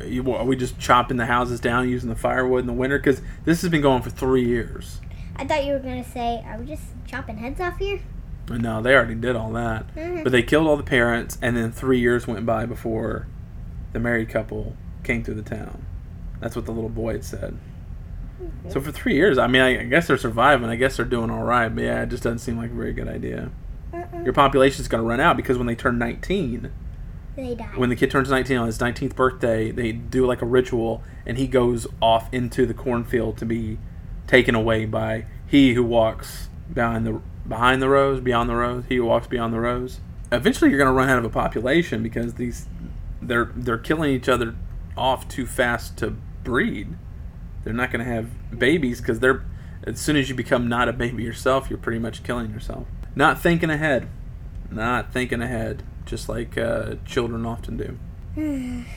You, 0.05 0.33
are 0.33 0.45
we 0.45 0.57
just 0.57 0.81
chopping 0.81 1.17
the 1.17 1.27
houses 1.27 1.61
down 1.61 1.89
using 1.89 2.09
the 2.09 2.17
firewood 2.17 2.61
in 2.63 2.67
the 2.67 2.73
winter? 2.73 2.99
Because 2.99 3.23
this 3.45 3.61
has 3.63 3.71
been 3.71 3.83
going 3.83 4.03
for 4.03 4.11
three 4.11 4.45
years. 4.45 5.01
I 5.37 5.45
thought 5.47 5.65
you 5.65 5.73
were 5.73 5.79
gonna 5.79 6.05
say, 6.05 6.45
"Are 6.47 6.59
we 6.59 6.67
just 6.67 6.85
chopping 7.07 7.39
heads 7.39 7.61
off 7.61 7.79
here?" 7.79 8.01
No, 8.51 8.83
they 8.83 8.95
already 8.95 9.15
did 9.15 9.37
all 9.37 9.53
that. 9.53 9.95
Mhm. 9.95 10.25
But 10.25 10.33
they 10.33 10.43
killed 10.43 10.67
all 10.67 10.77
the 10.77 10.83
parents, 10.83 11.39
and 11.41 11.57
then 11.57 11.71
three 11.73 11.99
years 12.01 12.27
went 12.27 12.45
by 12.45 12.67
before 12.67 13.27
the 13.93 13.99
married 14.01 14.29
couple 14.29 14.77
came 15.05 15.23
through 15.23 15.35
the 15.37 15.43
town. 15.43 15.83
That's 16.41 16.57
what 16.57 16.67
the 16.67 16.73
little 16.73 16.91
boy 16.91 17.13
had 17.13 17.25
said. 17.25 17.57
So 18.69 18.81
for 18.81 18.91
three 18.91 19.15
years, 19.15 19.39
I 19.39 19.47
mean, 19.47 19.63
I, 19.63 19.81
I 19.81 19.85
guess 19.85 20.09
they're 20.09 20.17
surviving. 20.17 20.69
I 20.69 20.75
guess 20.77 20.97
they're 20.97 21.07
doing 21.07 21.31
all 21.31 21.45
right. 21.45 21.69
But 21.69 21.85
yeah, 21.85 22.03
it 22.03 22.09
just 22.09 22.25
doesn't 22.25 22.41
seem 22.41 22.57
like 22.57 22.71
a 22.73 22.75
very 22.75 22.93
good 22.93 23.07
idea. 23.07 23.51
Mm-mm. 23.95 24.25
Your 24.25 24.33
population's 24.33 24.89
going 24.89 25.03
to 25.03 25.09
run 25.09 25.21
out 25.21 25.37
because 25.37 25.59
when 25.59 25.69
they 25.69 25.77
turn 25.77 25.97
19, 25.99 26.71
They 27.37 27.55
die. 27.55 27.65
when 27.77 27.89
the 27.89 27.95
kid 27.95 28.11
turns 28.11 28.31
19 28.31 28.57
on 28.57 28.67
his 28.67 28.79
19th 28.79 29.15
birthday, 29.15 29.71
they 29.71 29.93
do 29.93 30.27
like 30.27 30.43
a 30.43 30.47
ritual, 30.47 31.05
and 31.25 31.39
he 31.39 31.47
goes 31.47 31.87
off 32.01 32.29
into 32.35 32.67
the 32.67 32.75
cornfield 32.75 33.37
to 33.39 33.47
be 33.47 33.79
taken 34.27 34.55
away 34.55 34.85
by 34.85 35.27
he 35.47 35.75
who 35.75 35.85
walks 35.85 36.49
behind 36.73 37.07
the 37.07 37.21
behind 37.47 37.83
the 37.83 37.89
rows, 37.89 38.21
beyond 38.21 38.49
the 38.49 38.55
rows. 38.55 38.85
He 38.89 38.97
who 38.97 39.05
walks 39.05 39.27
beyond 39.27 39.53
the 39.53 39.61
rows. 39.61 40.01
Eventually, 40.31 40.71
you're 40.71 40.79
going 40.79 40.89
to 40.89 40.95
run 40.95 41.11
out 41.11 41.19
of 41.19 41.25
a 41.25 41.31
population 41.31 42.03
because 42.03 42.35
these 42.35 42.67
they're 43.21 43.51
they're 43.55 43.79
killing 43.79 44.11
each 44.11 44.29
other 44.29 44.55
off 44.97 45.29
too 45.29 45.47
fast 45.47 45.97
to 45.99 46.17
breed. 46.45 46.97
They're 47.65 47.73
not 47.73 47.93
going 47.93 48.05
to 48.05 48.11
have 48.11 48.59
babies 48.59 49.01
because 49.01 49.21
they're 49.21 49.45
as 49.85 50.01
soon 50.01 50.17
as 50.17 50.29
you 50.29 50.35
become 50.35 50.69
not 50.69 50.89
a 50.89 50.93
baby 50.93 51.23
yourself, 51.23 51.69
you're 51.69 51.79
pretty 51.79 51.99
much 51.99 52.23
killing 52.23 52.51
yourself. 52.51 52.87
Not 53.15 53.41
thinking 53.41 53.71
ahead, 53.71 54.09
not 54.71 55.13
thinking 55.13 55.43
ahead, 55.43 55.83
just 56.07 56.29
like 56.29 56.57
uh, 56.57 56.95
children 57.05 57.47
often 57.47 57.77
do. 58.35 58.85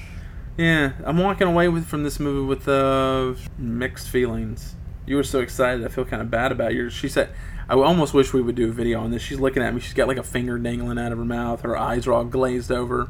Yeah, 0.57 0.93
I'm 1.03 1.17
walking 1.17 1.47
away 1.47 1.67
with 1.67 1.85
from 1.85 2.03
this 2.03 2.17
movie 2.17 2.47
with 2.47 2.65
uh, 2.69 3.33
mixed 3.57 4.07
feelings. 4.07 4.75
You 5.05 5.15
were 5.17 5.23
so 5.23 5.39
excited. 5.39 5.85
I 5.85 5.89
feel 5.89 6.05
kind 6.05 6.21
of 6.21 6.31
bad 6.31 6.51
about 6.51 6.73
you. 6.73 6.89
She 6.89 7.07
said, 7.07 7.29
"I 7.69 7.75
almost 7.75 8.13
wish 8.13 8.33
we 8.33 8.41
would 8.41 8.55
do 8.55 8.69
a 8.69 8.71
video 8.71 8.99
on 8.99 9.11
this." 9.11 9.21
She's 9.21 9.39
looking 9.39 9.61
at 9.61 9.73
me. 9.73 9.79
She's 9.79 9.93
got 9.93 10.07
like 10.07 10.17
a 10.17 10.23
finger 10.23 10.57
dangling 10.57 10.97
out 10.97 11.11
of 11.11 11.17
her 11.17 11.25
mouth. 11.25 11.61
Her 11.61 11.77
eyes 11.77 12.07
are 12.07 12.13
all 12.13 12.25
glazed 12.25 12.71
over. 12.71 13.09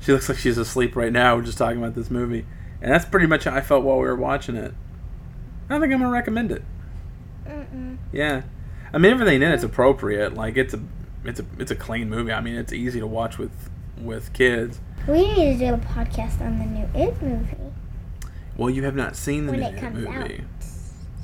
She 0.00 0.12
looks 0.12 0.28
like 0.28 0.38
she's 0.38 0.58
asleep 0.58 0.96
right 0.96 1.12
now. 1.12 1.36
We're 1.36 1.42
just 1.42 1.58
talking 1.58 1.78
about 1.78 1.94
this 1.94 2.10
movie, 2.10 2.46
and 2.80 2.92
that's 2.92 3.04
pretty 3.04 3.26
much 3.26 3.44
how 3.44 3.54
I 3.54 3.60
felt 3.60 3.84
while 3.84 3.98
we 3.98 4.06
were 4.06 4.16
watching 4.16 4.56
it. 4.56 4.74
I 5.68 5.74
don't 5.74 5.80
think 5.80 5.92
I'm 5.92 6.00
gonna 6.00 6.10
recommend 6.10 6.50
it. 6.50 6.62
Mm-mm. 7.46 7.98
Yeah, 8.12 8.42
I 8.92 8.98
mean 8.98 9.12
everything 9.12 9.42
in 9.42 9.52
it's 9.52 9.64
appropriate. 9.64 10.34
Like 10.34 10.56
it's 10.56 10.74
a, 10.74 10.80
it's 11.24 11.40
a, 11.40 11.44
it's 11.58 11.70
a 11.70 11.76
clean 11.76 12.08
movie. 12.08 12.32
I 12.32 12.40
mean 12.40 12.54
it's 12.54 12.72
easy 12.72 13.00
to 13.00 13.06
watch 13.06 13.38
with 13.38 13.70
with 14.00 14.32
kids. 14.32 14.80
We 15.06 15.26
need 15.34 15.58
to 15.58 15.66
do 15.66 15.74
a 15.74 15.78
podcast 15.78 16.40
on 16.40 16.58
the 16.58 16.64
new 16.64 16.88
It 16.94 17.20
movie 17.22 17.56
Well, 18.58 18.68
you 18.68 18.82
have 18.84 18.94
not 18.96 19.16
seen 19.16 19.46
the 19.46 19.52
when 19.52 19.60
new 19.60 19.66
it 19.68 19.80
comes 19.80 19.94
movie. 19.96 20.08
out. 20.10 20.30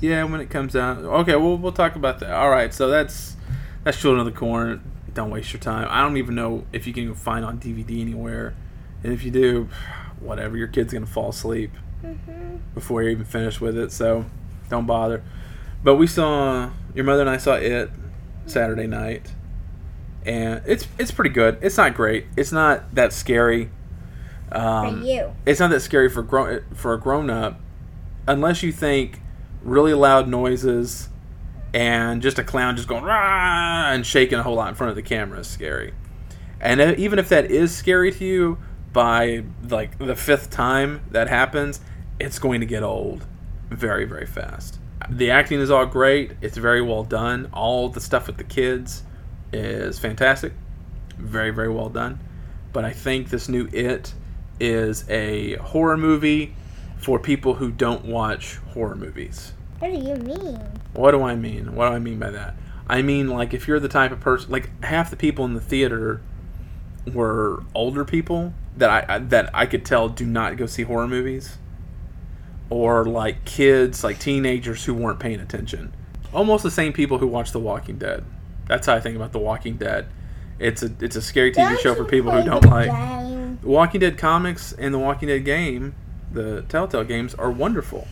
Yeah, 0.01 0.23
when 0.23 0.41
it 0.41 0.49
comes 0.49 0.75
out. 0.75 0.97
Okay, 0.99 1.35
well 1.35 1.57
we'll 1.57 1.71
talk 1.71 1.95
about 1.95 2.19
that. 2.21 2.31
All 2.31 2.49
right, 2.49 2.73
so 2.73 2.89
that's 2.89 3.35
that's 3.83 3.99
Children 4.01 4.25
of 4.25 4.33
the 4.33 4.37
Corn. 4.39 4.81
Don't 5.13 5.29
waste 5.29 5.53
your 5.53 5.59
time. 5.61 5.87
I 5.91 6.01
don't 6.01 6.17
even 6.17 6.33
know 6.35 6.65
if 6.73 6.87
you 6.87 6.93
can 6.93 7.13
find 7.13 7.45
on 7.45 7.59
DVD 7.59 8.01
anywhere, 8.01 8.53
and 9.03 9.13
if 9.13 9.23
you 9.23 9.29
do, 9.31 9.69
whatever. 10.19 10.57
Your 10.57 10.67
kid's 10.67 10.91
gonna 10.93 11.05
fall 11.05 11.29
asleep 11.29 11.71
Mm-hmm. 12.03 12.57
before 12.75 13.01
you're 13.01 13.11
even 13.11 13.25
finished 13.25 13.59
with 13.61 13.77
it, 13.77 13.91
so 13.91 14.25
don't 14.69 14.85
bother. 14.85 15.23
But 15.83 15.95
we 15.95 16.05
saw 16.07 16.69
your 16.93 17.03
mother 17.05 17.21
and 17.21 17.29
I 17.29 17.37
saw 17.37 17.55
it 17.55 17.89
Saturday 18.45 18.85
night, 18.87 19.33
and 20.25 20.61
it's 20.67 20.87
it's 20.99 21.11
pretty 21.11 21.31
good. 21.31 21.57
It's 21.61 21.77
not 21.77 21.95
great. 21.95 22.25
It's 22.37 22.51
not 22.51 22.93
that 22.95 23.11
scary. 23.13 23.69
Um, 24.51 25.01
For 25.01 25.05
you. 25.07 25.35
it's 25.45 25.59
not 25.59 25.69
that 25.71 25.81
scary 25.81 26.09
for 26.09 26.21
grown 26.21 26.63
for 26.73 26.93
a 26.93 26.99
grown 26.99 27.29
up, 27.29 27.59
unless 28.27 28.63
you 28.63 28.71
think 28.71 29.21
really 29.63 29.93
loud 29.93 30.27
noises 30.27 31.09
and 31.73 32.21
just 32.21 32.39
a 32.39 32.43
clown 32.43 32.75
just 32.75 32.87
going 32.87 33.03
rah 33.03 33.91
and 33.91 34.05
shaking 34.05 34.37
a 34.37 34.43
whole 34.43 34.55
lot 34.55 34.69
in 34.69 34.75
front 34.75 34.89
of 34.89 34.95
the 34.95 35.01
camera 35.01 35.39
is 35.39 35.47
scary. 35.47 35.93
And 36.61 36.79
even 36.97 37.19
if 37.19 37.29
that 37.29 37.51
is 37.51 37.75
scary 37.75 38.11
to 38.13 38.25
you, 38.25 38.57
by 38.93 39.43
like 39.67 39.97
the 39.97 40.15
fifth 40.15 40.49
time 40.49 41.01
that 41.11 41.27
happens, 41.27 41.81
it's 42.19 42.39
going 42.39 42.61
to 42.61 42.65
get 42.65 42.81
old 42.81 43.25
very 43.69 44.05
very 44.05 44.25
fast. 44.25 44.79
The 45.09 45.31
acting 45.31 45.59
is 45.59 45.69
all 45.69 45.85
great. 45.85 46.31
It's 46.41 46.57
very 46.57 46.81
well 46.81 47.03
done. 47.03 47.49
All 47.51 47.89
the 47.89 47.99
stuff 47.99 48.27
with 48.27 48.37
the 48.37 48.43
kids 48.45 49.03
is 49.51 49.99
fantastic. 49.99 50.53
Very 51.17 51.51
very 51.51 51.69
well 51.69 51.89
done. 51.89 52.19
But 52.71 52.85
I 52.85 52.91
think 52.93 53.29
this 53.29 53.49
new 53.49 53.67
It 53.73 54.13
is 54.59 55.07
a 55.09 55.55
horror 55.57 55.97
movie 55.97 56.55
for 56.97 57.19
people 57.19 57.55
who 57.55 57.71
don't 57.71 58.05
watch 58.05 58.55
horror 58.73 58.95
movies. 58.95 59.53
What 59.79 59.91
do 59.91 59.97
you 59.97 60.15
mean? 60.15 60.59
What 60.93 61.11
do 61.11 61.23
I 61.23 61.35
mean? 61.35 61.75
What 61.75 61.89
do 61.89 61.95
I 61.95 61.99
mean 61.99 62.19
by 62.19 62.31
that? 62.31 62.55
I 62.87 63.01
mean, 63.01 63.29
like, 63.29 63.53
if 63.53 63.67
you're 63.67 63.79
the 63.79 63.89
type 63.89 64.11
of 64.11 64.19
person, 64.19 64.51
like, 64.51 64.69
half 64.83 65.09
the 65.09 65.15
people 65.15 65.43
in 65.45 65.53
the 65.53 65.61
theater 65.61 66.21
were 67.13 67.63
older 67.73 68.05
people 68.05 68.53
that 68.77 69.09
I, 69.09 69.19
that 69.19 69.49
I 69.53 69.65
could 69.65 69.85
tell 69.85 70.09
do 70.09 70.25
not 70.25 70.57
go 70.57 70.65
see 70.65 70.83
horror 70.83 71.07
movies, 71.07 71.57
or 72.69 73.05
like 73.05 73.45
kids, 73.45 74.03
like 74.03 74.19
teenagers 74.19 74.85
who 74.85 74.93
weren't 74.93 75.19
paying 75.19 75.39
attention. 75.39 75.93
Almost 76.33 76.63
the 76.63 76.71
same 76.71 76.93
people 76.93 77.19
who 77.19 77.27
watch 77.27 77.51
The 77.51 77.59
Walking 77.59 77.97
Dead. 77.97 78.25
That's 78.67 78.87
how 78.87 78.95
I 78.95 78.99
think 78.99 79.15
about 79.15 79.31
The 79.31 79.39
Walking 79.39 79.77
Dead. 79.77 80.07
It's 80.57 80.81
a 80.83 80.91
it's 80.99 81.15
a 81.15 81.21
scary 81.21 81.51
TV 81.51 81.69
Don't 81.69 81.79
show 81.79 81.95
for 81.95 82.05
people 82.05 82.31
who 82.31 82.43
don't 82.43 82.65
like. 82.65 82.89
game? 82.89 83.24
The 83.65 83.71
Walking 83.71 83.99
Dead 83.99 84.19
comics 84.19 84.73
and 84.73 84.93
the 84.93 84.99
Walking 84.99 85.27
Dead 85.27 85.43
game, 85.43 85.95
the 86.31 86.61
Telltale 86.69 87.03
games, 87.03 87.33
are 87.33 87.49
wonderful. 87.49 88.07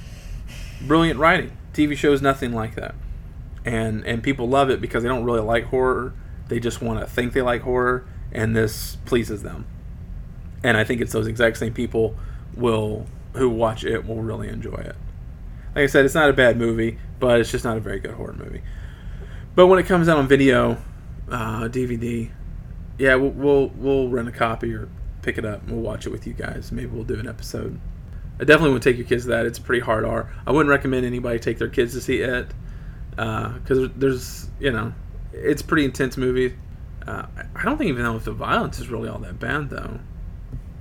Brilliant 0.81 1.19
writing. 1.19 1.55
TV 1.73 1.95
shows 1.95 2.23
nothing 2.23 2.53
like 2.53 2.73
that. 2.73 2.95
And 3.63 4.03
and 4.03 4.23
people 4.23 4.49
love 4.49 4.71
it 4.71 4.81
because 4.81 5.03
they 5.03 5.09
don't 5.09 5.23
really 5.23 5.41
like 5.41 5.65
horror. 5.65 6.15
They 6.47 6.59
just 6.59 6.81
want 6.81 7.01
to 7.01 7.05
think 7.05 7.33
they 7.33 7.43
like 7.43 7.61
horror, 7.61 8.03
and 8.31 8.55
this 8.55 8.97
pleases 9.05 9.43
them. 9.43 9.67
And 10.63 10.75
I 10.75 10.83
think 10.83 11.01
it's 11.01 11.11
those 11.11 11.27
exact 11.27 11.57
same 11.57 11.71
people 11.71 12.15
will 12.55 13.05
who 13.33 13.47
watch 13.47 13.83
it 13.83 14.07
will 14.07 14.23
really 14.23 14.47
enjoy 14.49 14.77
it. 14.77 14.95
Like 15.75 15.83
I 15.83 15.85
said, 15.85 16.03
it's 16.03 16.15
not 16.15 16.31
a 16.31 16.33
bad 16.33 16.57
movie, 16.57 16.97
but 17.19 17.39
it's 17.39 17.51
just 17.51 17.63
not 17.63 17.77
a 17.77 17.79
very 17.79 17.99
good 17.99 18.15
horror 18.15 18.33
movie. 18.33 18.63
But 19.53 19.67
when 19.67 19.77
it 19.77 19.85
comes 19.85 20.09
out 20.09 20.17
on 20.17 20.27
video, 20.27 20.79
uh, 21.29 21.67
DVD, 21.67 22.31
yeah, 22.97 23.13
we'll, 23.13 23.29
we'll 23.29 23.67
we'll 23.67 24.09
rent 24.09 24.27
a 24.27 24.31
copy 24.31 24.73
or 24.73 24.89
pick 25.23 25.37
it 25.37 25.45
up 25.45 25.61
and 25.63 25.71
we'll 25.71 25.81
watch 25.81 26.05
it 26.05 26.09
with 26.11 26.27
you 26.27 26.33
guys. 26.33 26.71
Maybe 26.71 26.87
we'll 26.87 27.03
do 27.03 27.19
an 27.19 27.27
episode. 27.27 27.79
I 28.39 28.43
definitely 28.45 28.73
would 28.73 28.81
take 28.81 28.97
your 28.97 29.05
kids 29.07 29.23
to 29.23 29.29
that. 29.29 29.45
It's 29.45 29.59
pretty 29.59 29.81
hard 29.81 30.05
R. 30.05 30.29
I 30.45 30.51
wouldn't 30.51 30.69
recommend 30.69 31.05
anybody 31.05 31.39
take 31.39 31.57
their 31.59 31.69
kids 31.69 31.93
to 31.93 32.01
see 32.01 32.17
it 32.21 32.47
because 33.11 33.89
there's 33.95 34.49
you 34.59 34.71
know 34.71 34.93
it's 35.31 35.61
a 35.61 35.65
pretty 35.65 35.85
intense 35.85 36.17
movie. 36.17 36.55
Uh, 37.07 37.25
I- 37.55 37.63
don't 37.63 37.77
think 37.77 37.89
even 37.89 38.03
know 38.03 38.15
if 38.15 38.23
the 38.25 38.31
violence 38.31 38.79
is 38.79 38.87
really 38.89 39.09
all 39.09 39.19
that 39.19 39.39
bad 39.39 39.69
though 39.69 39.99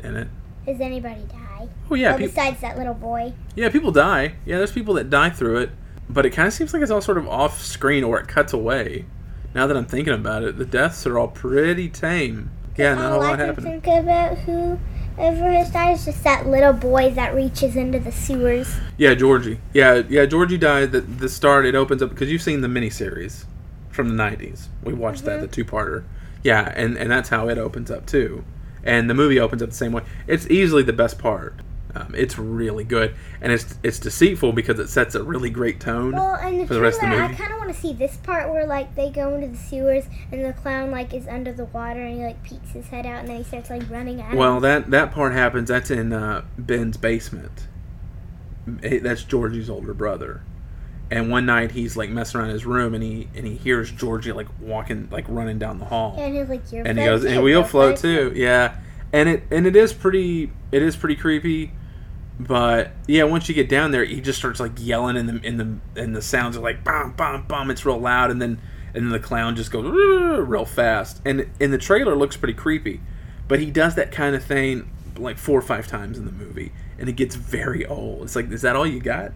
in 0.03 0.17
it. 0.17 0.29
Does 0.67 0.81
anybody 0.81 1.23
die? 1.31 1.69
Oh 1.91 1.95
yeah, 1.95 2.15
oh, 2.15 2.19
peop- 2.19 2.31
besides 2.31 2.61
that 2.61 2.79
little 2.79 2.95
boy. 2.95 3.33
yeah, 3.57 3.69
people 3.69 3.91
die. 3.93 4.35
Yeah, 4.47 4.59
there's 4.59 4.73
people 4.73 4.95
that 4.95 5.11
die 5.11 5.31
through 5.31 5.59
it, 5.59 5.71
but 6.09 6.25
it 6.25 6.31
kind 6.31 6.47
of 6.49 6.55
seems 6.55 6.73
like 6.73 6.83
it's 6.83 6.91
all 6.91 7.01
sort 7.01 7.19
of 7.19 7.29
off 7.29 7.61
screen 7.61 8.05
or 8.05 8.19
it 8.21 8.29
cuts 8.29 8.53
away. 8.53 9.05
Now 9.55 9.67
that 9.67 9.77
I'm 9.77 9.85
thinking 9.87 10.15
about 10.15 10.43
it, 10.45 10.57
the 10.57 10.65
deaths 10.65 11.07
are 11.07 11.19
all 11.19 11.29
pretty 11.29 11.89
tame. 11.91 12.51
Yeah, 12.77 12.95
not 12.95 13.13
a 13.13 13.15
All 13.15 13.23
I 13.23 13.31
lot 13.31 13.39
can 13.39 13.65
think 13.65 13.87
about 13.87 14.39
who 14.39 14.79
whoever 15.17 15.51
has 15.53 15.71
died 15.71 15.95
is 15.95 16.05
just 16.05 16.25
that 16.25 16.47
little 16.47 16.73
boy 16.73 17.11
that 17.11 17.35
reaches 17.35 17.77
into 17.77 17.99
the 17.99 18.13
sewers. 18.13 18.75
Yeah, 18.97 19.15
Georgie. 19.15 19.61
Yeah, 19.73 20.03
yeah, 20.09 20.27
Georgie 20.27 20.59
died. 20.59 20.93
The 20.93 21.01
the 21.01 21.29
start 21.29 21.67
it 21.67 21.75
opens 21.75 22.03
up 22.03 22.11
because 22.11 22.31
you've 22.31 22.43
seen 22.43 22.61
the 22.61 22.69
miniseries 22.69 23.45
from 23.91 24.17
the 24.17 24.23
'90s. 24.23 24.69
We 24.83 24.95
watched 24.95 25.25
that, 25.25 25.41
the 25.41 25.47
mm-hmm. 25.47 25.71
two-parter. 25.71 26.05
Yeah, 26.43 26.73
and 26.75 26.97
and 26.97 27.11
that's 27.11 27.29
how 27.29 27.49
it 27.49 27.59
opens 27.59 27.91
up 27.91 28.07
too. 28.07 28.45
And 28.85 29.09
the 29.09 29.15
movie 29.15 29.39
opens 29.39 29.63
up 29.63 29.71
the 29.71 29.77
same 29.77 29.93
way. 29.93 30.03
It's 30.27 30.47
easily 30.51 30.83
the 30.83 30.93
best 30.93 31.19
part. 31.19 31.55
Um, 31.95 32.15
it's 32.17 32.39
really 32.39 32.85
good, 32.85 33.15
and 33.43 33.53
it's 33.53 33.75
it's 33.83 33.99
deceitful 33.99 34.53
because 34.55 34.79
it 34.79 34.89
sets 34.89 35.15
a 35.15 35.23
really 35.23 35.51
great 35.51 35.79
tone 35.79 36.13
Well, 36.13 36.37
and 36.37 36.61
the 36.61 36.67
for 36.67 36.73
the 36.73 36.81
rest 36.81 36.97
of 37.03 37.11
the 37.11 37.17
trailer, 37.17 37.25
I 37.25 37.35
kind 37.35 37.53
of 37.53 37.59
want 37.59 37.71
to 37.71 37.79
see 37.79 37.93
this 37.93 38.17
part 38.17 38.49
where 38.51 38.67
like 38.67 38.95
they 38.95 39.11
go 39.11 39.35
into 39.35 39.49
the 39.49 39.59
sewers 39.59 40.05
and 40.31 40.43
the 40.43 40.55
clown 40.55 40.91
like 40.91 41.13
is 41.13 41.29
under 41.29 41.53
the 41.53 41.67
water 41.67 42.01
and 42.01 42.17
he 42.17 42.25
like 42.25 42.43
peeks 42.43 42.71
his 42.71 42.87
head 42.89 43.05
out 43.05 43.19
and 43.21 43.29
then 43.29 43.37
he 43.37 43.45
starts 43.45 43.69
like 43.69 43.83
running 43.91 44.23
at 44.23 44.35
Well, 44.35 44.57
him. 44.57 44.63
that 44.63 44.91
that 44.91 45.13
part 45.13 45.35
happens. 45.35 45.69
That's 45.69 45.91
in 45.91 46.15
uh, 46.15 46.45
Ben's 46.57 46.97
basement. 46.97 47.67
That's 48.67 49.25
Georgie's 49.25 49.69
older 49.69 49.93
brother. 49.93 50.43
And 51.11 51.31
one 51.31 51.45
night 51.45 51.73
he's 51.73 51.95
like 51.95 52.09
messing 52.09 52.41
around 52.41 52.51
in 52.51 52.55
his 52.55 52.65
room, 52.65 52.95
and 52.95 53.03
he 53.03 53.29
and 53.35 53.47
he 53.47 53.57
hears 53.57 53.91
Georgie 53.91 54.33
like 54.33 54.49
walking, 54.61 55.09
like 55.11 55.27
running 55.29 55.59
down 55.59 55.79
the 55.79 55.85
hall. 55.85 56.15
and 56.19 56.35
he's 56.35 56.49
like, 56.49 56.73
"You're 56.73 56.87
and 56.87 56.99
he 56.99 57.05
goes, 57.05 57.23
and 57.25 57.43
we'll 57.43 57.65
float 57.65 57.99
float 57.99 58.33
too. 58.33 58.33
Yeah, 58.35 58.77
and 59.13 59.29
it 59.29 59.43
and 59.51 59.67
it 59.67 59.77
is 59.77 59.93
pretty. 59.93 60.51
It 60.71 60.83
is 60.83 60.97
pretty 60.97 61.17
creepy. 61.17 61.73
But 62.47 62.93
yeah, 63.07 63.25
once 63.25 63.49
you 63.49 63.55
get 63.55 63.69
down 63.69 63.91
there, 63.91 64.05
he 64.05 64.21
just 64.21 64.39
starts 64.39 64.61
like 64.61 64.73
yelling, 64.79 65.17
and 65.17 65.29
the 65.29 65.47
in 65.47 65.57
the 65.57 66.01
and 66.01 66.15
the 66.17 66.23
sounds 66.23 66.57
are 66.57 66.61
like 66.61 66.83
bam, 66.85 67.13
bam, 67.13 67.45
bam. 67.47 67.71
It's 67.71 67.85
real 67.85 67.99
loud, 67.99 68.31
and 68.31 68.41
then 68.41 68.61
and 68.95 69.05
then 69.07 69.11
the 69.13 69.21
clown 69.21 69.57
just 69.57 69.71
goes 69.71 69.85
real 69.91 70.65
fast. 70.65 71.21
And 71.25 71.51
in 71.61 71.71
the 71.71 71.79
trailer, 71.79 72.15
looks 72.15 72.37
pretty 72.37 72.55
creepy. 72.55 73.01
But 73.49 73.61
he 73.61 73.71
does 73.71 73.95
that 73.97 74.13
kind 74.13 74.35
of 74.35 74.43
thing 74.45 74.91
like 75.19 75.37
four 75.39 75.59
or 75.59 75.63
five 75.63 75.87
times 75.87 76.19
in 76.19 76.25
the 76.25 76.33
movie, 76.33 76.73
and 76.99 77.09
it 77.09 77.13
gets 77.17 77.35
very 77.35 77.85
old. 77.87 78.23
It's 78.25 78.37
like, 78.37 78.51
is 78.51 78.63
that 78.63 78.77
all 78.77 78.87
you 78.87 79.01
got? 79.01 79.33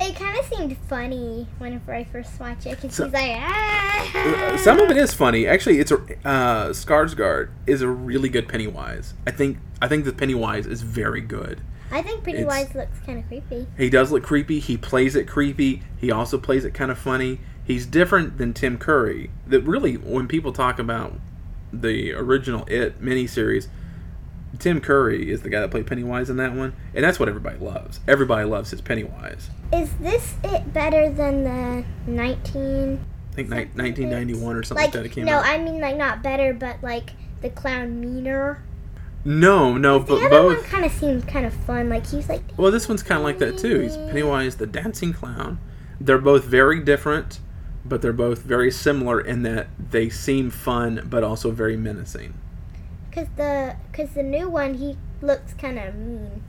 It 0.00 0.14
kind 0.14 0.38
of 0.38 0.44
seemed 0.44 0.76
funny 0.88 1.48
whenever 1.58 1.94
I 1.94 2.04
first 2.04 2.38
watched 2.38 2.66
it 2.66 2.80
because 2.80 2.94
So- 2.94 3.04
he's 3.06 3.14
like, 3.14 3.32
ah. 3.40 4.56
Some 4.62 4.78
of 4.78 4.90
it 4.90 4.96
is 4.96 5.12
funny. 5.14 5.46
Actually, 5.46 5.78
it's 5.80 5.90
a 5.90 5.96
uh, 6.24 6.68
Skarsgård 6.70 7.48
is 7.66 7.82
a 7.82 7.88
really 7.88 8.28
good 8.28 8.48
Pennywise. 8.48 9.14
I 9.26 9.30
think 9.32 9.58
I 9.80 9.88
think 9.88 10.04
the 10.04 10.12
Pennywise 10.12 10.66
is 10.66 10.82
very 10.82 11.20
good. 11.20 11.60
I 11.92 12.02
think 12.02 12.24
Pennywise 12.24 12.74
looks 12.74 12.98
kind 13.00 13.18
of 13.18 13.28
creepy. 13.28 13.66
He 13.76 13.90
does 13.90 14.10
look 14.10 14.22
creepy. 14.22 14.58
He 14.60 14.76
plays 14.76 15.14
it 15.14 15.28
creepy. 15.28 15.82
He 15.98 16.10
also 16.10 16.38
plays 16.38 16.64
it 16.64 16.72
kind 16.72 16.90
of 16.90 16.98
funny. 16.98 17.40
He's 17.64 17.86
different 17.86 18.38
than 18.38 18.54
Tim 18.54 18.78
Curry. 18.78 19.30
That 19.46 19.60
really, 19.62 19.94
when 19.96 20.26
people 20.26 20.52
talk 20.52 20.78
about 20.78 21.14
the 21.72 22.12
original 22.12 22.64
It 22.66 23.00
miniseries, 23.00 23.68
Tim 24.58 24.80
Curry 24.80 25.30
is 25.30 25.42
the 25.42 25.48
guy 25.48 25.60
that 25.60 25.70
played 25.70 25.86
Pennywise 25.86 26.28
in 26.28 26.36
that 26.36 26.54
one, 26.54 26.74
and 26.94 27.04
that's 27.04 27.18
what 27.18 27.28
everybody 27.28 27.58
loves. 27.58 28.00
Everybody 28.06 28.44
loves 28.44 28.70
his 28.70 28.80
Pennywise. 28.80 29.50
Is 29.72 29.92
this 29.94 30.34
it 30.44 30.72
better 30.72 31.10
than 31.10 31.44
the 31.44 31.84
19? 32.06 33.04
I 33.32 33.34
think 33.34 33.48
ni- 33.48 33.56
1991 33.56 34.56
or 34.56 34.62
something 34.62 34.84
Like, 34.84 34.94
like 34.94 35.02
that 35.02 35.06
it 35.06 35.12
came 35.12 35.24
no, 35.24 35.38
out. 35.38 35.46
I 35.46 35.58
mean 35.58 35.80
like 35.80 35.96
not 35.96 36.22
better, 36.22 36.52
but 36.52 36.82
like 36.82 37.10
the 37.40 37.48
clown 37.48 38.00
meaner. 38.00 38.62
No, 39.24 39.76
no, 39.76 39.98
The 40.00 40.04
but 40.06 40.22
other 40.22 40.28
both. 40.28 40.56
one 40.58 40.64
kind 40.64 40.84
of 40.84 40.92
seemed 40.92 41.28
kind 41.28 41.46
of 41.46 41.52
fun. 41.54 41.88
Like 41.88 42.06
he's 42.08 42.28
like, 42.28 42.42
Well, 42.56 42.70
this 42.72 42.88
one's 42.88 43.02
kind 43.02 43.18
of 43.18 43.24
like 43.24 43.38
that 43.38 43.58
too. 43.58 43.80
He's 43.80 43.96
Pennywise 43.96 44.56
the 44.56 44.66
dancing 44.66 45.12
clown. 45.12 45.58
They're 46.00 46.18
both 46.18 46.44
very 46.44 46.80
different, 46.82 47.38
but 47.84 48.02
they're 48.02 48.12
both 48.12 48.42
very 48.42 48.70
similar 48.70 49.20
in 49.20 49.42
that 49.42 49.68
they 49.78 50.08
seem 50.08 50.50
fun 50.50 51.06
but 51.08 51.22
also 51.22 51.50
very 51.50 51.76
menacing. 51.76 52.34
cause 53.12 53.28
the 53.36 53.76
cause 53.92 54.10
the 54.14 54.22
new 54.22 54.48
one 54.48 54.74
he 54.74 54.96
looks 55.20 55.54
kind 55.54 55.78
of 55.78 55.94
mean. 55.94 56.42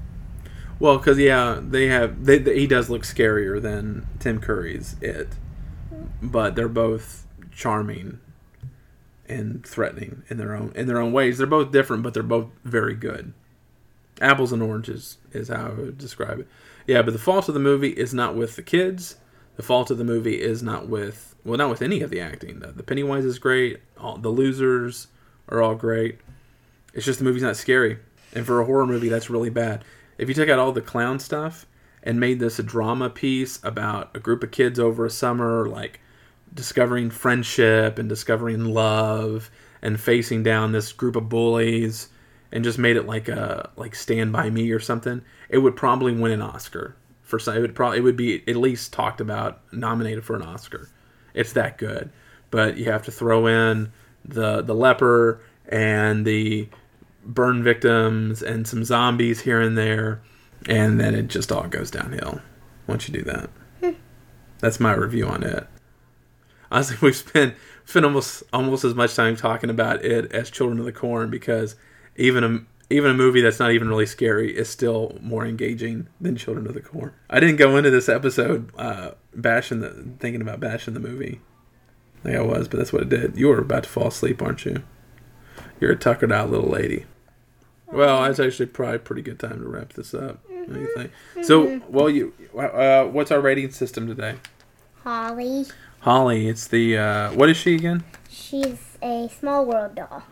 Well, 0.79 0.97
because 0.97 1.19
yeah, 1.19 1.59
they 1.61 1.87
have 1.87 2.25
they, 2.25 2.39
they- 2.39 2.59
he 2.59 2.67
does 2.67 2.89
look 2.89 3.03
scarier 3.03 3.61
than 3.61 4.07
Tim 4.19 4.39
Curry's 4.39 4.95
it, 5.01 5.29
mm. 5.93 6.07
but 6.21 6.55
they're 6.55 6.67
both 6.67 7.27
charming 7.51 8.19
and 9.27 9.65
threatening 9.65 10.23
in 10.29 10.37
their 10.37 10.55
own 10.55 10.71
in 10.75 10.87
their 10.87 10.99
own 10.99 11.11
ways. 11.11 11.37
They're 11.37 11.47
both 11.47 11.71
different, 11.71 12.03
but 12.03 12.13
they're 12.13 12.23
both 12.23 12.47
very 12.63 12.95
good. 12.95 13.33
Apples 14.21 14.51
and 14.51 14.61
oranges 14.61 15.17
is 15.31 15.49
how 15.49 15.67
I 15.67 15.69
would 15.69 15.97
describe 15.97 16.39
it. 16.39 16.47
Yeah, 16.85 17.01
but 17.01 17.13
the 17.13 17.19
fault 17.19 17.47
of 17.47 17.53
the 17.53 17.59
movie 17.59 17.91
is 17.91 18.13
not 18.13 18.35
with 18.35 18.55
the 18.55 18.61
kids. 18.61 19.17
The 19.55 19.63
fault 19.63 19.91
of 19.91 19.97
the 19.97 20.03
movie 20.03 20.41
is 20.41 20.61
not 20.61 20.87
with 20.87 21.35
well, 21.45 21.57
not 21.57 21.69
with 21.69 21.81
any 21.81 22.01
of 22.01 22.09
the 22.09 22.21
acting. 22.21 22.59
The, 22.59 22.67
the 22.67 22.83
Pennywise 22.83 23.25
is 23.25 23.39
great. 23.39 23.81
All 23.97 24.17
the 24.17 24.29
losers 24.29 25.07
are 25.49 25.61
all 25.61 25.75
great. 25.75 26.19
It's 26.93 27.05
just 27.05 27.19
the 27.19 27.25
movie's 27.25 27.43
not 27.43 27.57
scary, 27.57 27.97
and 28.33 28.45
for 28.45 28.61
a 28.61 28.65
horror 28.65 28.85
movie, 28.85 29.09
that's 29.09 29.29
really 29.29 29.49
bad. 29.49 29.83
If 30.17 30.29
you 30.29 30.35
took 30.35 30.49
out 30.49 30.59
all 30.59 30.71
the 30.71 30.81
clown 30.81 31.19
stuff 31.19 31.65
and 32.03 32.19
made 32.19 32.39
this 32.39 32.59
a 32.59 32.63
drama 32.63 33.09
piece 33.09 33.59
about 33.63 34.15
a 34.15 34.19
group 34.19 34.43
of 34.43 34.51
kids 34.51 34.79
over 34.79 35.05
a 35.05 35.09
summer, 35.09 35.67
like 35.67 35.99
discovering 36.53 37.09
friendship 37.09 37.97
and 37.97 38.07
discovering 38.07 38.65
love 38.65 39.49
and 39.81 39.99
facing 39.99 40.43
down 40.43 40.71
this 40.71 40.93
group 40.93 41.15
of 41.15 41.29
bullies 41.29 42.09
and 42.51 42.63
just 42.63 42.77
made 42.77 42.95
it 42.95 43.07
like 43.07 43.27
a 43.27 43.69
like 43.75 43.95
Stand 43.95 44.31
by 44.31 44.49
Me 44.49 44.71
or 44.71 44.79
something, 44.79 45.21
it 45.49 45.57
would 45.57 45.75
probably 45.75 46.13
win 46.13 46.31
an 46.31 46.41
Oscar. 46.41 46.95
For 47.21 47.39
some, 47.39 47.57
it 47.57 47.61
would 47.61 47.75
probably 47.75 47.97
it 47.97 48.01
would 48.01 48.17
be 48.17 48.47
at 48.47 48.55
least 48.55 48.93
talked 48.93 49.19
about, 49.19 49.61
nominated 49.73 50.23
for 50.23 50.35
an 50.35 50.43
Oscar. 50.43 50.89
It's 51.33 51.53
that 51.53 51.77
good, 51.77 52.11
but 52.51 52.77
you 52.77 52.85
have 52.85 53.03
to 53.05 53.11
throw 53.11 53.47
in 53.47 53.91
the 54.23 54.61
the 54.61 54.75
leper 54.75 55.41
and 55.67 56.25
the 56.25 56.69
burn 57.25 57.63
victims 57.63 58.43
and 58.43 58.67
some 58.67 58.83
zombies 58.83 59.41
here 59.41 59.61
and 59.61 59.77
there, 59.77 60.21
and 60.67 60.99
then 60.99 61.15
it 61.15 61.27
just 61.27 61.51
all 61.51 61.67
goes 61.67 61.89
downhill 61.89 62.41
once 62.85 63.07
you 63.07 63.13
do 63.13 63.23
that. 63.23 63.49
Hmm. 63.79 63.99
That's 64.59 64.79
my 64.79 64.93
review 64.93 65.27
on 65.27 65.43
it. 65.43 65.67
Honestly, 66.73 66.97
we've 67.01 67.15
spent 67.15 67.55
spent 67.85 68.05
almost 68.05 68.43
almost 68.51 68.83
as 68.83 68.95
much 68.95 69.15
time 69.15 69.35
talking 69.37 69.69
about 69.69 70.03
it 70.03 70.31
as 70.33 70.49
Children 70.49 70.79
of 70.79 70.85
the 70.85 70.91
Corn 70.91 71.29
because 71.29 71.75
even 72.17 72.43
a 72.43 72.93
even 72.93 73.11
a 73.11 73.13
movie 73.13 73.41
that's 73.41 73.59
not 73.59 73.71
even 73.71 73.87
really 73.87 74.05
scary 74.05 74.55
is 74.55 74.69
still 74.69 75.17
more 75.21 75.45
engaging 75.45 76.07
than 76.19 76.35
Children 76.35 76.67
of 76.67 76.73
the 76.73 76.81
Corn. 76.81 77.13
I 77.29 77.39
didn't 77.39 77.57
go 77.57 77.77
into 77.77 77.91
this 77.91 78.09
episode 78.09 78.71
uh, 78.77 79.11
bashing 79.35 79.79
the 79.79 79.91
thinking 80.19 80.41
about 80.41 80.59
bashing 80.59 80.93
the 80.93 80.99
movie. 80.99 81.41
Like 82.23 82.35
I 82.35 82.41
was, 82.41 82.67
but 82.67 82.77
that's 82.77 82.91
what 82.91 83.03
it 83.03 83.09
did. 83.09 83.37
You 83.37 83.47
were 83.49 83.59
about 83.59 83.83
to 83.83 83.89
fall 83.89 84.07
asleep, 84.07 84.41
aren't 84.41 84.65
you? 84.65 84.83
You're 85.79 85.91
a 85.91 85.95
tuckered 85.95 86.31
out 86.31 86.49
little 86.49 86.69
lady. 86.69 87.05
Well, 87.91 88.23
that's 88.23 88.39
actually 88.39 88.67
probably 88.67 88.95
a 88.95 88.99
pretty 88.99 89.21
good 89.21 89.39
time 89.39 89.59
to 89.59 89.67
wrap 89.67 89.93
this 89.93 90.13
up. 90.15 90.39
What 90.49 90.73
do 90.73 90.79
you 90.79 90.89
think? 90.95 91.11
So, 91.43 91.81
well, 91.89 92.09
you, 92.09 92.33
uh, 92.57 93.03
what's 93.05 93.29
our 93.29 93.39
rating 93.41 93.69
system 93.71 94.07
today? 94.07 94.37
Holly, 95.03 95.65
Holly, 96.03 96.47
it's 96.47 96.67
the 96.67 96.97
uh, 96.97 97.33
what 97.33 97.49
is 97.49 97.57
she 97.57 97.75
again? 97.75 98.03
she's 98.29 98.97
a 99.01 99.29
small 99.39 99.65
world 99.65 99.95
doll. 99.95 100.23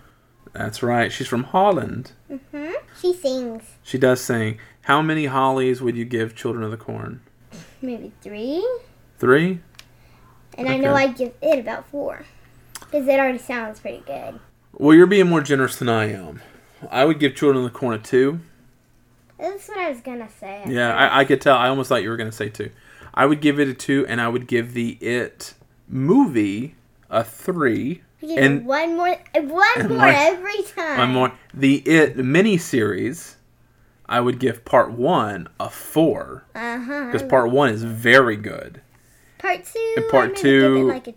That's 0.54 0.84
right. 0.84 1.12
She's 1.12 1.28
from 1.28 1.44
Holland. 1.46 2.12
Hmm. 2.52 2.72
She 3.00 3.14
sings 3.14 3.64
She 3.84 3.98
does 3.98 4.22
sing. 4.22 4.60
How 4.84 5.02
many 5.02 5.28
Hollies 5.28 5.82
would 5.82 5.96
you 5.96 6.04
give 6.06 6.36
Children 6.36 6.64
of 6.64 6.72
the 6.72 6.78
Corn? 6.78 7.22
maybe 7.82 8.12
three, 8.22 8.66
Three. 9.18 9.60
and 10.58 10.68
I 10.70 10.78
know 10.78 10.94
I'd 10.94 11.16
give 11.18 11.34
it 11.42 11.58
about 11.60 11.88
four 11.88 12.26
because 12.80 13.08
it 13.08 13.20
already 13.20 13.38
sounds 13.40 13.80
pretty 13.80 14.04
good. 14.06 14.40
Well, 14.74 14.96
you're 14.96 15.08
being 15.08 15.28
more 15.30 15.42
generous 15.42 15.76
than 15.78 15.90
I 15.90 16.12
am. 16.12 16.42
I 16.90 17.06
would 17.06 17.20
give 17.20 17.36
Children 17.36 17.64
of 17.66 17.72
the 17.72 17.78
Corn 17.78 17.94
a 17.96 18.00
two. 18.00 18.40
That's 19.40 19.68
what 19.70 19.78
I 19.80 19.90
was 19.90 20.02
gonna 20.02 20.30
say. 20.40 20.64
Yeah, 20.68 20.94
I, 20.96 21.22
I 21.22 21.26
could 21.26 21.42
tell. 21.42 21.56
I 21.58 21.70
almost 21.70 21.90
thought 21.90 22.04
you 22.04 22.10
were 22.10 22.18
going 22.18 22.30
to 22.30 22.36
say 22.36 22.50
two. 22.50 22.70
I 23.14 23.26
would 23.26 23.42
give 23.42 23.60
it 23.60 23.68
a 23.68 23.74
two, 23.74 24.06
and 24.08 24.22
I 24.22 24.28
would 24.28 24.48
give 24.48 24.74
the 24.74 24.92
It 25.02 25.54
movie 25.92 26.76
a 27.10 27.24
three. 27.24 28.02
And- 28.22 28.66
one 28.66 28.96
more, 28.98 29.18
one 29.36 29.64
and 29.78 29.90
more 29.90 30.08
every 30.08 30.64
time. 30.64 30.98
One 31.00 31.10
more. 31.10 31.32
The 31.54 31.78
It 31.86 32.18
miniseries, 32.18 33.36
I 34.08 34.20
would 34.20 34.40
give 34.40 34.64
part 34.66 34.92
one 34.92 35.48
a 35.60 35.70
four. 35.70 36.44
Uh. 36.56 37.06
Because 37.08 37.24
part 37.24 37.50
one 37.52 37.70
is 37.70 37.84
very 37.84 38.36
good. 38.36 38.82
part 39.40 39.66
two. 39.66 39.94
and 39.98 40.10
part 40.10 40.36
two 40.36 40.88
like 40.88 41.08
a 41.08 41.14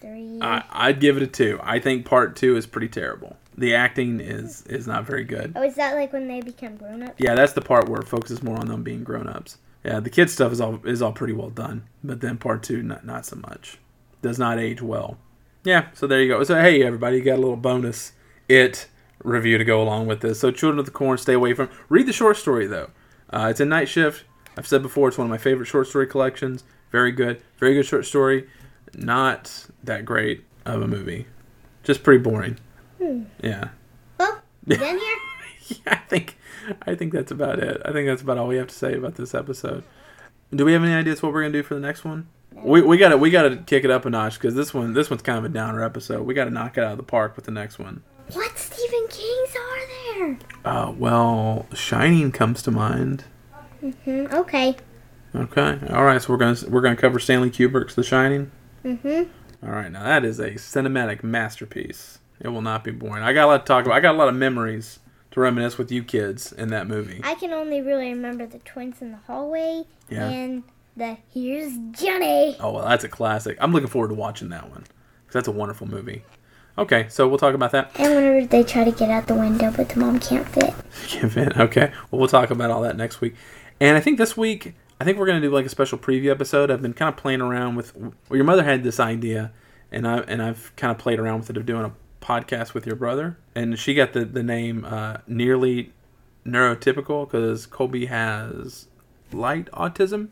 three 0.00 0.38
I, 0.42 0.62
i'd 0.72 1.00
give 1.00 1.16
it 1.16 1.22
a 1.22 1.26
two. 1.26 1.58
I 1.62 1.78
think 1.78 2.04
part 2.04 2.36
two 2.36 2.56
is 2.56 2.66
pretty 2.66 2.88
terrible. 2.88 3.36
The 3.56 3.74
acting 3.74 4.20
is 4.20 4.62
is 4.66 4.86
not 4.86 5.04
very 5.06 5.24
good. 5.24 5.52
oh, 5.56 5.62
is 5.62 5.74
that 5.76 5.94
like 5.94 6.12
when 6.12 6.28
they 6.28 6.40
become 6.40 6.76
grown 6.76 7.02
up? 7.02 7.14
Yeah, 7.18 7.34
that's 7.34 7.52
the 7.54 7.60
part 7.62 7.88
where 7.88 8.00
it 8.00 8.08
focuses 8.08 8.42
more 8.42 8.56
on 8.58 8.66
them 8.68 8.82
being 8.82 9.04
grown 9.04 9.26
ups. 9.28 9.58
Yeah, 9.88 10.00
the 10.00 10.10
kid 10.10 10.28
stuff 10.28 10.52
is 10.52 10.60
all 10.60 10.80
is 10.84 11.00
all 11.00 11.12
pretty 11.12 11.32
well 11.32 11.48
done, 11.48 11.88
but 12.04 12.20
then 12.20 12.36
part 12.36 12.62
two 12.62 12.82
not 12.82 13.06
not 13.06 13.24
so 13.24 13.36
much. 13.36 13.78
Does 14.20 14.38
not 14.38 14.58
age 14.58 14.82
well. 14.82 15.16
Yeah, 15.64 15.86
so 15.94 16.06
there 16.06 16.20
you 16.20 16.28
go. 16.28 16.44
So 16.44 16.60
hey 16.60 16.82
everybody, 16.82 17.16
you 17.16 17.22
got 17.22 17.38
a 17.38 17.40
little 17.40 17.56
bonus 17.56 18.12
it 18.50 18.86
review 19.24 19.56
to 19.56 19.64
go 19.64 19.80
along 19.80 20.06
with 20.06 20.20
this. 20.20 20.40
So 20.40 20.50
Children 20.50 20.78
of 20.78 20.84
the 20.84 20.90
Corn, 20.90 21.16
stay 21.16 21.32
away 21.32 21.54
from. 21.54 21.70
Read 21.88 22.06
the 22.06 22.12
short 22.12 22.36
story 22.36 22.66
though. 22.66 22.90
Uh, 23.30 23.46
it's 23.50 23.60
in 23.60 23.70
Night 23.70 23.88
Shift. 23.88 24.24
I've 24.58 24.66
said 24.66 24.82
before, 24.82 25.08
it's 25.08 25.16
one 25.16 25.26
of 25.26 25.30
my 25.30 25.38
favorite 25.38 25.64
short 25.64 25.86
story 25.86 26.06
collections. 26.06 26.64
Very 26.92 27.10
good, 27.10 27.42
very 27.58 27.72
good 27.72 27.86
short 27.86 28.04
story. 28.04 28.46
Not 28.94 29.68
that 29.84 30.04
great 30.04 30.44
of 30.66 30.82
a 30.82 30.86
movie. 30.86 31.26
Just 31.82 32.02
pretty 32.02 32.22
boring. 32.22 32.58
Yeah. 33.42 33.68
Well, 34.18 34.42
then 34.66 34.98
here. 34.98 35.16
Yeah, 35.86 35.94
I 35.94 35.96
think 36.08 36.36
I 36.86 36.94
think 36.94 37.12
that's 37.12 37.30
about 37.30 37.58
it. 37.58 37.80
I 37.84 37.92
think 37.92 38.06
that's 38.08 38.22
about 38.22 38.38
all 38.38 38.46
we 38.48 38.56
have 38.56 38.68
to 38.68 38.74
say 38.74 38.94
about 38.94 39.14
this 39.16 39.34
episode. 39.34 39.84
Do 40.54 40.64
we 40.64 40.72
have 40.72 40.82
any 40.82 40.94
ideas 40.94 41.22
what 41.22 41.32
we're 41.32 41.42
gonna 41.42 41.52
do 41.52 41.62
for 41.62 41.74
the 41.74 41.80
next 41.80 42.04
one? 42.04 42.28
We 42.54 42.80
we 42.82 42.96
gotta 42.96 43.16
we 43.18 43.30
gotta 43.30 43.56
kick 43.58 43.84
it 43.84 43.90
up 43.90 44.04
a 44.06 44.10
notch 44.10 44.34
because 44.34 44.54
this 44.54 44.72
one 44.72 44.94
this 44.94 45.10
one's 45.10 45.22
kind 45.22 45.38
of 45.38 45.44
a 45.44 45.48
downer 45.48 45.84
episode. 45.84 46.22
We 46.26 46.34
gotta 46.34 46.50
knock 46.50 46.78
it 46.78 46.84
out 46.84 46.92
of 46.92 46.96
the 46.96 47.02
park 47.04 47.36
with 47.36 47.44
the 47.44 47.50
next 47.52 47.78
one. 47.78 48.02
What 48.32 48.58
Stephen 48.58 49.06
King's 49.08 49.56
are 49.56 49.86
there? 50.18 50.38
Uh, 50.64 50.92
well, 50.96 51.66
Shining 51.74 52.32
comes 52.32 52.62
to 52.62 52.70
mind. 52.70 53.24
Hmm. 53.80 54.26
Okay. 54.32 54.76
Okay, 55.34 55.78
all 55.90 56.04
right. 56.04 56.20
So 56.20 56.32
we're 56.32 56.38
gonna 56.38 56.56
we're 56.68 56.80
gonna 56.80 56.96
cover 56.96 57.18
Stanley 57.18 57.50
Kubrick's 57.50 57.94
The 57.94 58.02
Shining. 58.02 58.50
Mhm. 58.84 59.28
All 59.62 59.70
right, 59.70 59.90
now 59.92 60.04
that 60.04 60.24
is 60.24 60.38
a 60.38 60.52
cinematic 60.52 61.22
masterpiece. 61.22 62.18
It 62.40 62.48
will 62.48 62.62
not 62.62 62.84
be 62.84 62.92
boring. 62.92 63.22
I 63.24 63.32
got 63.32 63.44
a 63.44 63.48
lot 63.48 63.66
to 63.66 63.70
talk 63.70 63.84
about. 63.84 63.96
I 63.96 64.00
got 64.00 64.14
a 64.14 64.18
lot 64.18 64.28
of 64.28 64.34
memories 64.36 65.00
to 65.30 65.40
reminisce 65.40 65.76
with 65.78 65.90
you 65.92 66.02
kids 66.02 66.52
in 66.52 66.68
that 66.68 66.86
movie. 66.86 67.20
I 67.24 67.34
can 67.34 67.52
only 67.52 67.80
really 67.80 68.08
remember 68.08 68.46
the 68.46 68.58
twins 68.60 69.00
in 69.02 69.12
the 69.12 69.18
hallway 69.26 69.84
Yeah. 70.08 70.28
and 70.28 70.62
the 70.96 71.16
here's 71.32 71.72
Johnny. 71.92 72.56
Oh 72.60 72.72
well, 72.72 72.86
that's 72.88 73.04
a 73.04 73.08
classic. 73.08 73.56
I'm 73.60 73.72
looking 73.72 73.88
forward 73.88 74.08
to 74.08 74.14
watching 74.14 74.48
that 74.50 74.70
one 74.70 74.82
because 75.26 75.34
that's 75.34 75.48
a 75.48 75.52
wonderful 75.52 75.86
movie. 75.88 76.22
Okay, 76.76 77.06
so 77.08 77.26
we'll 77.28 77.38
talk 77.38 77.54
about 77.54 77.72
that. 77.72 77.90
And 77.96 78.14
whenever 78.14 78.46
they 78.46 78.62
try 78.62 78.84
to 78.84 78.92
get 78.92 79.10
out 79.10 79.26
the 79.26 79.34
window, 79.34 79.72
but 79.76 79.88
the 79.88 79.98
mom 79.98 80.20
can't 80.20 80.46
fit. 80.48 80.72
Give 81.08 81.36
in. 81.36 81.52
Okay, 81.60 81.92
well 82.10 82.18
we'll 82.20 82.28
talk 82.28 82.50
about 82.50 82.70
all 82.70 82.82
that 82.82 82.96
next 82.96 83.20
week. 83.20 83.34
And 83.80 83.96
I 83.96 84.00
think 84.00 84.16
this 84.18 84.36
week, 84.36 84.74
I 85.00 85.04
think 85.04 85.18
we're 85.18 85.26
gonna 85.26 85.40
do 85.40 85.50
like 85.50 85.66
a 85.66 85.68
special 85.70 85.98
preview 85.98 86.30
episode. 86.30 86.70
I've 86.70 86.82
been 86.82 86.94
kind 86.94 87.08
of 87.08 87.16
playing 87.16 87.40
around 87.40 87.74
with. 87.76 87.94
Well, 87.96 88.12
your 88.30 88.44
mother 88.44 88.62
had 88.64 88.82
this 88.84 88.98
idea, 88.98 89.52
and 89.92 90.06
I 90.06 90.18
and 90.20 90.40
I've 90.42 90.72
kind 90.76 90.90
of 90.90 90.98
played 90.98 91.18
around 91.20 91.40
with 91.40 91.50
it 91.50 91.56
of 91.56 91.66
doing 91.66 91.84
a 91.84 91.92
podcast 92.20 92.74
with 92.74 92.86
your 92.86 92.96
brother, 92.96 93.36
and 93.54 93.78
she 93.78 93.94
got 93.94 94.12
the 94.12 94.24
the 94.24 94.42
name 94.42 94.84
uh, 94.84 95.18
nearly 95.26 95.92
neurotypical 96.46 97.26
because 97.26 97.66
Colby 97.66 98.06
has 98.06 98.88
light 99.32 99.70
autism, 99.72 100.28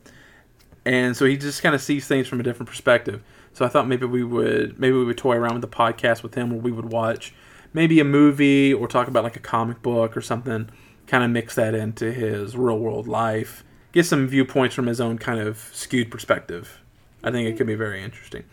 and 0.85 1.15
so 1.15 1.25
he 1.25 1.37
just 1.37 1.61
kind 1.61 1.75
of 1.75 1.81
sees 1.81 2.07
things 2.07 2.27
from 2.27 2.39
a 2.39 2.43
different 2.43 2.69
perspective. 2.69 3.23
So 3.53 3.65
I 3.65 3.69
thought 3.69 3.87
maybe 3.87 4.05
we 4.05 4.23
would 4.23 4.79
maybe 4.79 4.97
we 4.97 5.03
would 5.05 5.17
toy 5.17 5.35
around 5.35 5.53
with 5.53 5.61
the 5.61 5.75
podcast 5.75 6.23
with 6.23 6.35
him, 6.35 6.49
where 6.49 6.59
we 6.59 6.71
would 6.71 6.91
watch 6.91 7.33
maybe 7.73 7.99
a 7.99 8.03
movie 8.03 8.73
or 8.73 8.87
talk 8.87 9.07
about 9.07 9.23
like 9.23 9.35
a 9.35 9.39
comic 9.41 9.81
book 9.81 10.15
or 10.15 10.21
something. 10.21 10.69
Kind 11.07 11.23
of 11.23 11.31
mix 11.31 11.55
that 11.55 11.73
into 11.73 12.11
his 12.11 12.57
real 12.57 12.77
world 12.77 13.07
life, 13.07 13.63
get 13.93 14.05
some 14.05 14.27
viewpoints 14.27 14.75
from 14.75 14.87
his 14.87 14.99
own 14.99 15.17
kind 15.17 15.39
of 15.39 15.69
skewed 15.73 16.11
perspective. 16.11 16.81
I 17.23 17.31
think 17.31 17.47
it 17.47 17.57
could 17.57 17.65
be 17.67 17.75
very 17.75 18.03
interesting. 18.03 18.43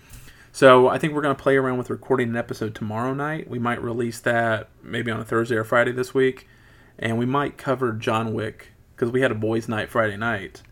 So 0.54 0.86
I 0.86 0.98
think 0.98 1.14
we're 1.14 1.20
going 1.20 1.34
to 1.34 1.42
play 1.42 1.56
around 1.56 1.78
with 1.78 1.90
recording 1.90 2.28
an 2.28 2.36
episode 2.36 2.76
tomorrow 2.76 3.12
night. 3.12 3.50
We 3.50 3.58
might 3.58 3.82
release 3.82 4.20
that 4.20 4.68
maybe 4.84 5.10
on 5.10 5.18
a 5.18 5.24
Thursday 5.24 5.56
or 5.56 5.64
Friday 5.64 5.90
this 5.90 6.14
week, 6.14 6.46
and 6.96 7.18
we 7.18 7.26
might 7.26 7.58
cover 7.58 7.92
John 7.92 8.32
Wick 8.32 8.68
because 8.94 9.10
we 9.10 9.22
had 9.22 9.32
a 9.32 9.34
boys' 9.34 9.68
night 9.68 9.90
Friday 9.90 10.16
night, 10.16 10.62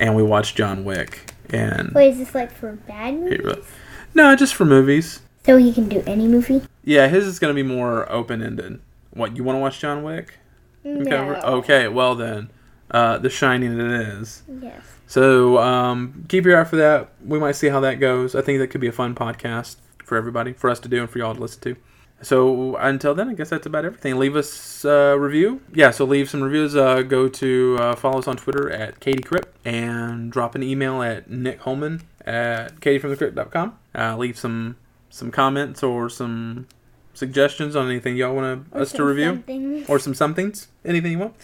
and 0.00 0.16
we 0.16 0.22
watched 0.22 0.56
John 0.56 0.82
Wick. 0.82 1.34
And 1.50 1.92
Wait, 1.94 2.12
is 2.12 2.18
this 2.20 2.34
like 2.34 2.50
for 2.50 2.72
bad 2.72 3.16
movies? 3.16 3.66
no, 4.14 4.34
just 4.34 4.54
for 4.54 4.64
movies. 4.64 5.20
So 5.44 5.58
he 5.58 5.74
can 5.74 5.90
do 5.90 6.02
any 6.06 6.26
movie? 6.26 6.62
Yeah, 6.82 7.08
his 7.08 7.26
is 7.26 7.38
going 7.38 7.54
to 7.54 7.62
be 7.62 7.68
more 7.68 8.10
open 8.10 8.42
ended. 8.42 8.80
What 9.10 9.36
you 9.36 9.44
want 9.44 9.56
to 9.56 9.60
watch 9.60 9.78
John 9.78 10.02
Wick? 10.02 10.38
No. 10.84 11.34
Okay, 11.44 11.86
well 11.86 12.14
then, 12.14 12.48
uh, 12.90 13.18
The 13.18 13.28
Shining 13.28 13.78
it 13.78 13.90
is. 13.90 14.42
Yes. 14.48 14.82
So 15.12 15.58
um, 15.58 16.24
keep 16.30 16.46
your 16.46 16.58
eye 16.58 16.64
for 16.64 16.76
that. 16.76 17.10
We 17.22 17.38
might 17.38 17.52
see 17.52 17.68
how 17.68 17.80
that 17.80 17.96
goes. 18.00 18.34
I 18.34 18.40
think 18.40 18.60
that 18.60 18.68
could 18.68 18.80
be 18.80 18.86
a 18.86 18.92
fun 18.92 19.14
podcast 19.14 19.76
for 20.02 20.16
everybody, 20.16 20.54
for 20.54 20.70
us 20.70 20.80
to 20.80 20.88
do, 20.88 21.00
and 21.02 21.10
for 21.10 21.18
y'all 21.18 21.34
to 21.34 21.40
listen 21.40 21.60
to. 21.64 21.76
So 22.22 22.76
until 22.76 23.14
then, 23.14 23.28
I 23.28 23.34
guess 23.34 23.50
that's 23.50 23.66
about 23.66 23.84
everything. 23.84 24.16
Leave 24.16 24.36
us 24.36 24.86
a 24.86 25.18
review. 25.18 25.60
Yeah, 25.74 25.90
so 25.90 26.06
leave 26.06 26.30
some 26.30 26.42
reviews. 26.42 26.74
Uh, 26.74 27.02
go 27.02 27.28
to 27.28 27.76
uh, 27.78 27.94
follow 27.94 28.20
us 28.20 28.26
on 28.26 28.38
Twitter 28.38 28.70
at 28.70 29.00
Katie 29.00 29.22
Crypt 29.22 29.54
and 29.66 30.32
drop 30.32 30.54
an 30.54 30.62
email 30.62 31.02
at 31.02 31.28
Nick 31.28 31.60
Holman 31.60 32.00
at 32.24 32.80
katiefromthecrypt.com. 32.80 33.76
Uh, 33.94 34.16
leave 34.16 34.38
some 34.38 34.76
some 35.10 35.30
comments 35.30 35.82
or 35.82 36.08
some 36.08 36.66
suggestions 37.12 37.76
on 37.76 37.86
anything 37.86 38.16
y'all 38.16 38.34
want 38.34 38.66
us 38.72 38.92
to 38.92 39.04
review 39.04 39.26
something. 39.26 39.84
or 39.88 39.98
some 39.98 40.14
somethings, 40.14 40.68
anything 40.86 41.12
you 41.12 41.18
want. 41.18 41.34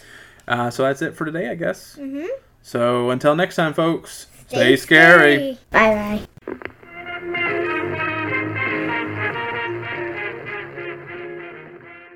Uh, 0.47 0.71
so 0.71 0.81
that's 0.81 1.03
it 1.03 1.13
for 1.13 1.25
today, 1.25 1.49
I 1.49 1.53
guess. 1.53 1.97
Mhm. 1.99 2.27
So 2.61 3.09
until 3.09 3.35
next 3.35 3.55
time, 3.55 3.73
folks, 3.73 4.27
stay, 4.47 4.75
scary. 4.75 5.57
Bye 5.71 5.93
bye. 5.95 6.27